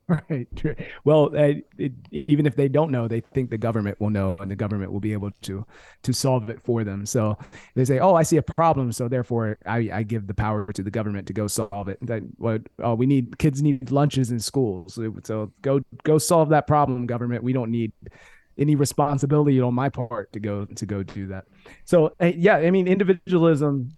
[0.09, 0.47] Right.
[1.03, 4.49] Well, uh, it, even if they don't know, they think the government will know, and
[4.49, 5.65] the government will be able to
[6.01, 7.05] to solve it for them.
[7.05, 7.37] So
[7.75, 10.81] they say, "Oh, I see a problem, so therefore I, I give the power to
[10.81, 14.39] the government to go solve it." That what oh, we need kids need lunches in
[14.39, 17.43] schools, so, so go go solve that problem, government.
[17.43, 17.91] We don't need
[18.57, 21.45] any responsibility on my part to go to go do that.
[21.85, 23.91] So uh, yeah, I mean individualism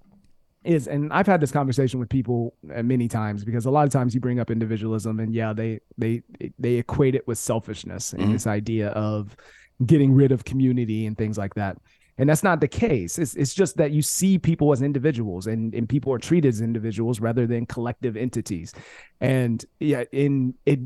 [0.63, 3.91] is and I've had this conversation with people uh, many times because a lot of
[3.91, 6.21] times you bring up individualism and yeah, they they
[6.59, 8.33] they equate it with selfishness and mm-hmm.
[8.33, 9.35] this idea of
[9.85, 11.77] getting rid of community and things like that.
[12.17, 13.17] And that's not the case.
[13.17, 16.61] It's, it's just that you see people as individuals and, and people are treated as
[16.61, 18.73] individuals rather than collective entities.
[19.19, 20.79] And yeah, in it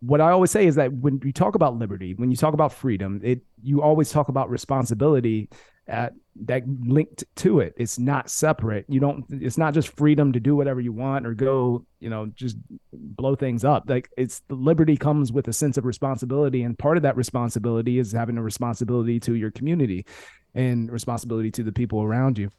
[0.00, 2.72] what I always say is that when you talk about liberty, when you talk about
[2.72, 5.48] freedom, it you always talk about responsibility
[5.88, 6.14] at,
[6.44, 7.74] that linked to it.
[7.76, 8.86] It's not separate.
[8.88, 9.24] You don't.
[9.30, 12.56] It's not just freedom to do whatever you want or go, you know, just
[12.92, 13.84] blow things up.
[13.86, 17.98] Like it's the liberty comes with a sense of responsibility, and part of that responsibility
[17.98, 20.06] is having a responsibility to your community
[20.54, 22.50] and responsibility to the people around you.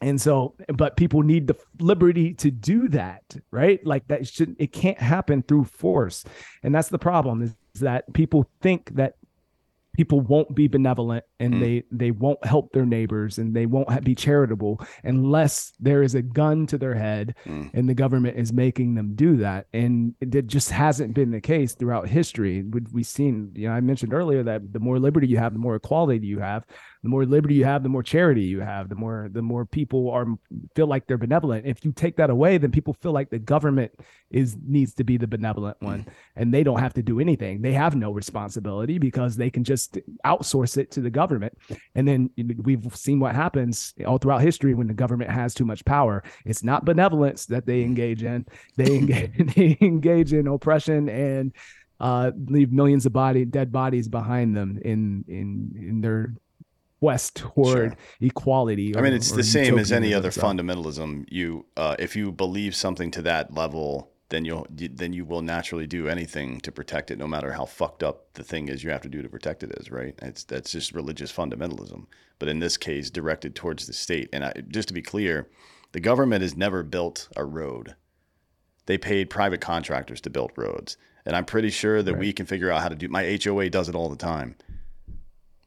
[0.00, 3.84] And so, but people need the liberty to do that, right?
[3.84, 6.24] Like that should it can't happen through force.
[6.62, 9.14] And that's the problem is that people think that
[9.98, 11.60] people won't be benevolent and mm.
[11.60, 16.22] they they won't help their neighbors and they won't be charitable unless there is a
[16.22, 17.68] gun to their head mm.
[17.74, 21.74] and the government is making them do that and it just hasn't been the case
[21.74, 25.52] throughout history we've seen you know i mentioned earlier that the more liberty you have
[25.52, 26.64] the more equality you have
[27.02, 30.10] the more liberty you have the more charity you have the more the more people
[30.10, 30.26] are
[30.76, 33.90] feel like they're benevolent if you take that away then people feel like the government
[34.30, 36.12] is needs to be the benevolent one mm.
[36.36, 39.87] and they don't have to do anything they have no responsibility because they can just
[40.24, 41.56] outsource it to the government
[41.94, 42.30] and then
[42.62, 46.62] we've seen what happens all throughout history when the government has too much power it's
[46.62, 48.44] not benevolence that they engage in
[48.76, 51.54] they engage, they engage in oppression and
[52.00, 56.34] uh, leave millions of body dead bodies behind them in in in their
[57.00, 57.96] quest toward sure.
[58.20, 58.94] equality.
[58.94, 61.26] Or, I mean, it's the same as any other fundamentalism.
[61.30, 65.86] You, uh, if you believe something to that level, then you'll then you will naturally
[65.86, 69.00] do anything to protect it, no matter how fucked up the thing is you have
[69.02, 69.90] to do to protect it is.
[69.90, 70.14] Right?
[70.20, 72.06] It's that's just religious fundamentalism,
[72.38, 74.28] but in this case, directed towards the state.
[74.32, 75.48] And I, just to be clear,
[75.92, 77.94] the government has never built a road.
[78.86, 82.20] They paid private contractors to build roads, and I'm pretty sure that right.
[82.20, 83.08] we can figure out how to do.
[83.08, 84.56] My HOA does it all the time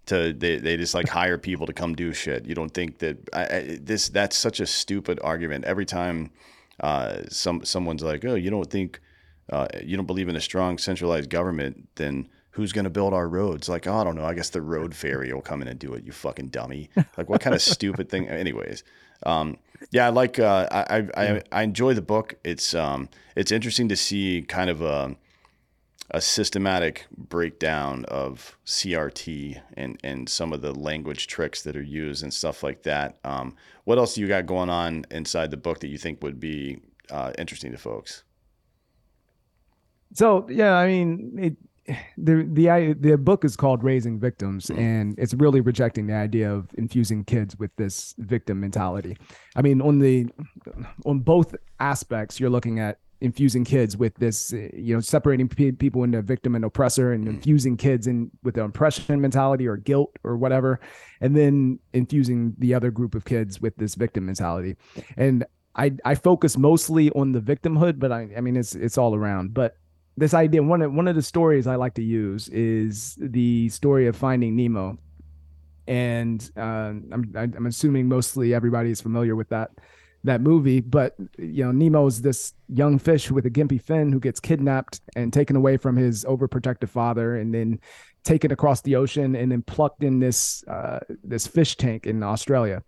[0.08, 2.46] to they, they just like hire people to come do shit.
[2.46, 5.66] You don't think that I, I, this that's such a stupid argument.
[5.66, 6.32] Every time
[6.82, 9.00] uh, some someone's like, oh, you don't think
[9.52, 13.28] uh, you don't believe in a strong centralized government, then who's going to build our
[13.28, 13.70] roads?
[13.70, 14.26] Like, oh, I don't know.
[14.26, 16.04] I guess the road fairy will come in and do it.
[16.04, 16.90] You fucking dummy.
[17.18, 18.28] Like, what kind of stupid thing?
[18.28, 18.84] Anyways,
[19.24, 19.58] um,
[19.92, 20.40] yeah, I like.
[20.40, 22.36] Uh, I, I I enjoy the book.
[22.44, 25.16] It's um it's interesting to see kind of a
[26.14, 32.22] a systematic breakdown of CRT and and some of the language tricks that are used
[32.22, 33.18] and stuff like that.
[33.24, 33.56] Um,
[33.86, 36.80] what else do you got going on inside the book that you think would be
[37.10, 38.24] uh, interesting to folks?
[40.14, 44.80] So yeah, I mean, it, the the the book is called Raising Victims, mm-hmm.
[44.80, 49.18] and it's really rejecting the idea of infusing kids with this victim mentality.
[49.56, 50.28] I mean, on the
[51.06, 56.04] on both aspects, you're looking at infusing kids with this, you know, separating p- people
[56.04, 57.36] into victim and oppressor, and mm-hmm.
[57.36, 60.80] infusing kids in with the oppression mentality or guilt or whatever,
[61.22, 64.76] and then infusing the other group of kids with this victim mentality.
[65.16, 65.46] And
[65.76, 69.54] I I focus mostly on the victimhood, but I I mean it's it's all around.
[69.54, 69.78] But
[70.18, 74.08] this idea one of one of the stories I like to use is the story
[74.08, 74.98] of Finding Nemo,
[75.88, 79.72] and uh, I'm I'm assuming mostly everybody is familiar with that
[80.24, 80.82] that movie.
[80.82, 85.02] But you know, Nemo is this young fish with a gimpy fin who gets kidnapped
[85.16, 87.80] and taken away from his overprotective father, and then
[88.24, 92.84] taken across the ocean and then plucked in this uh, this fish tank in Australia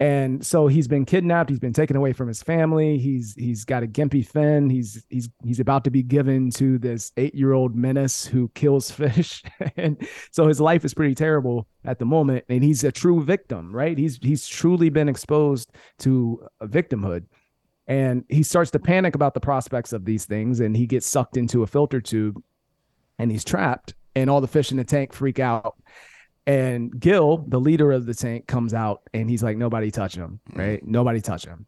[0.00, 1.50] and so he's been kidnapped.
[1.50, 2.96] He's been taken away from his family.
[2.96, 4.70] He's he's got a gimpy fin.
[4.70, 9.42] He's he's he's about to be given to this eight-year-old menace who kills fish.
[9.76, 12.46] And so his life is pretty terrible at the moment.
[12.48, 13.98] And he's a true victim right?
[13.98, 17.26] He's he's truly been exposed to victimhood.
[17.86, 20.60] And he starts to panic about the prospects of these things.
[20.60, 22.42] And he gets sucked into a filter tube.
[23.18, 23.94] And he's trapped.
[24.16, 25.76] And all the fish in the tank freak out
[26.46, 30.40] and Gil, the leader of the tank, comes out and he's like, nobody touch him,
[30.52, 30.58] mm.
[30.58, 30.80] right?
[30.80, 30.90] Mm-hmm.
[30.90, 31.66] Nobody touch him.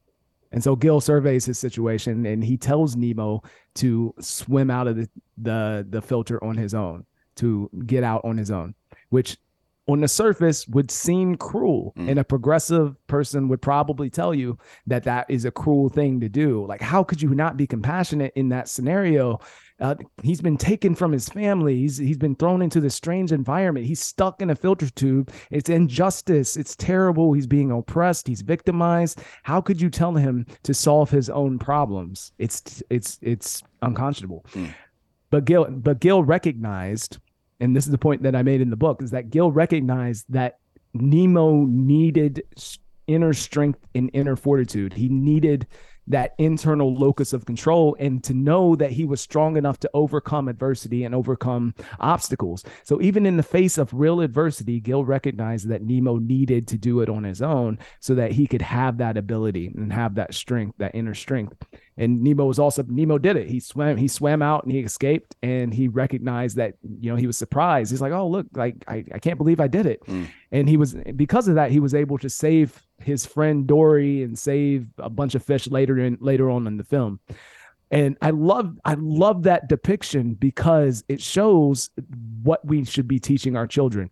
[0.51, 3.43] And so Gil surveys his situation and he tells Nemo
[3.77, 5.09] to swim out of the,
[5.39, 7.07] the, the filter on his own,
[7.37, 8.75] to get out on his own,
[9.09, 9.39] which
[9.89, 11.95] on the surface would seem cruel.
[11.97, 12.11] Mm.
[12.11, 16.29] And a progressive person would probably tell you that that is a cruel thing to
[16.29, 16.67] do.
[16.67, 19.41] Like, how could you not be compassionate in that scenario?
[19.83, 21.77] Uh, he's been taken from his family.
[21.77, 23.85] He's he's been thrown into this strange environment.
[23.85, 25.33] He's stuck in a filter tube.
[25.51, 26.57] It's injustice.
[26.57, 27.33] It's terrible.
[27.33, 28.29] He's being oppressed.
[28.29, 29.21] He's victimized.
[29.43, 32.33] How could you tell him to solve his own problems?
[32.39, 34.47] It's it's it's unconscionable.
[34.53, 34.73] Mm.
[35.31, 37.19] But Gil but Gil recognized,
[37.59, 40.27] and this is the point that I made in the book, is that Gil recognized
[40.29, 40.59] that
[40.95, 42.45] Nemo needed
[43.09, 44.93] inner strength and inner fortitude.
[44.93, 45.67] He needed
[46.07, 50.49] that internal locus of control and to know that he was strong enough to overcome
[50.49, 52.65] adversity and overcome obstacles.
[52.83, 57.01] So even in the face of real adversity, Gil recognized that Nemo needed to do
[57.01, 60.77] it on his own so that he could have that ability and have that strength,
[60.79, 61.57] that inner strength.
[61.99, 63.49] And Nemo was also Nemo did it.
[63.49, 67.27] He swam, he swam out and he escaped and he recognized that, you know, he
[67.27, 67.91] was surprised.
[67.91, 70.03] He's like, Oh, look, like I, I can't believe I did it.
[70.07, 70.29] Mm.
[70.53, 74.39] And he was because of that, he was able to save his friend Dory and
[74.39, 77.21] save a bunch of fish later in later on in the film.
[77.91, 81.91] And I love I love that depiction because it shows
[82.43, 84.09] what we should be teaching our children.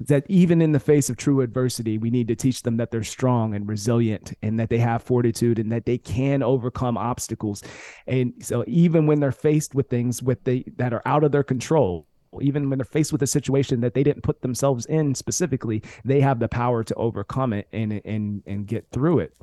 [0.00, 3.02] That even in the face of true adversity, we need to teach them that they're
[3.02, 7.64] strong and resilient and that they have fortitude and that they can overcome obstacles.
[8.06, 11.42] And so even when they're faced with things with the that are out of their
[11.42, 12.06] control,
[12.40, 16.20] even when they're faced with a situation that they didn't put themselves in specifically, they
[16.20, 19.34] have the power to overcome it and and and get through it.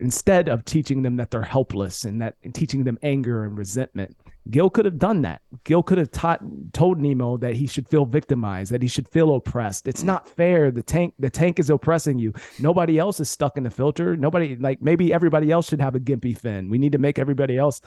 [0.00, 4.16] Instead of teaching them that they're helpless and that and teaching them anger and resentment,
[4.48, 5.42] Gil could have done that.
[5.64, 6.40] Gil could have taught
[6.72, 9.86] told Nemo that he should feel victimized, that he should feel oppressed.
[9.86, 10.70] It's not fair.
[10.70, 12.32] The tank the tank is oppressing you.
[12.58, 14.16] Nobody else is stuck in the filter.
[14.16, 16.70] Nobody like maybe everybody else should have a gimpy fin.
[16.70, 17.82] We need to make everybody else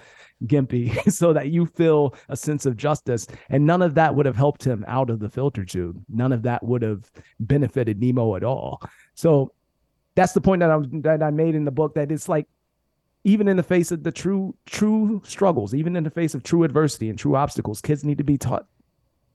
[0.45, 3.28] gimpy so that you feel a sense of justice.
[3.49, 6.01] And none of that would have helped him out of the filter tube.
[6.07, 8.82] None of that would have benefited Nemo at all.
[9.16, 9.51] So
[10.16, 12.47] that's the point that I that I made in the book that it's like
[13.24, 16.64] even in the face of the true true struggles even in the face of true
[16.64, 18.68] adversity and true obstacles kids need to be taught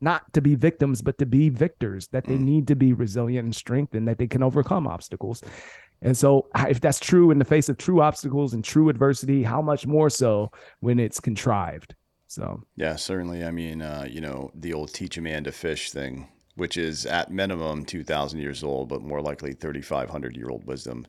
[0.00, 2.42] not to be victims but to be victors that they mm.
[2.42, 5.42] need to be resilient and strengthened that they can overcome obstacles.
[6.02, 9.60] And so if that's true in the face of true obstacles and true adversity how
[9.60, 11.94] much more so when it's contrived?
[12.28, 12.62] So.
[12.76, 13.44] Yeah certainly.
[13.44, 16.28] I mean uh, you know the old teach a man to fish thing
[16.58, 21.06] which is at minimum 2000 years old but more likely 3500 year old wisdom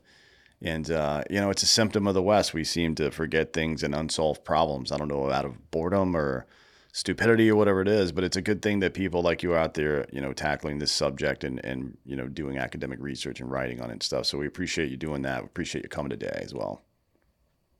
[0.62, 2.52] and, uh, you know, it's a symptom of the West.
[2.52, 4.92] We seem to forget things and unsolved problems.
[4.92, 6.46] I don't know, out of boredom or
[6.92, 9.58] stupidity or whatever it is, but it's a good thing that people like you are
[9.58, 13.50] out there, you know, tackling this subject and, and, you know, doing academic research and
[13.50, 14.26] writing on it and stuff.
[14.26, 15.40] So we appreciate you doing that.
[15.40, 16.82] We appreciate you coming today as well.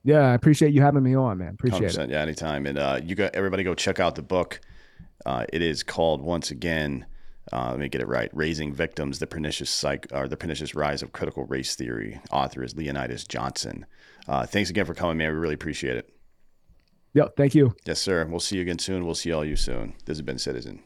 [0.03, 1.49] Yeah, I appreciate you having me on, man.
[1.49, 2.09] Appreciate it.
[2.09, 2.65] Yeah, anytime.
[2.65, 4.59] And uh, you got everybody go check out the book
[5.23, 7.05] Uh, it is called once again.
[7.51, 8.29] Uh, let me get it right.
[8.33, 12.19] Raising Victims: The Pernicious Psych or the Pernicious Rise of Critical Race Theory.
[12.31, 13.85] Author is Leonydus Johnson.
[14.27, 15.31] Uh, thanks again for coming, man.
[15.33, 16.13] We really appreciate it.
[17.13, 17.35] Yep.
[17.35, 17.75] Thank you.
[17.85, 18.25] Yes, sir.
[18.25, 19.05] We'll see you again soon.
[19.05, 19.93] We'll see all you soon.
[20.05, 20.83] This has been Citizen.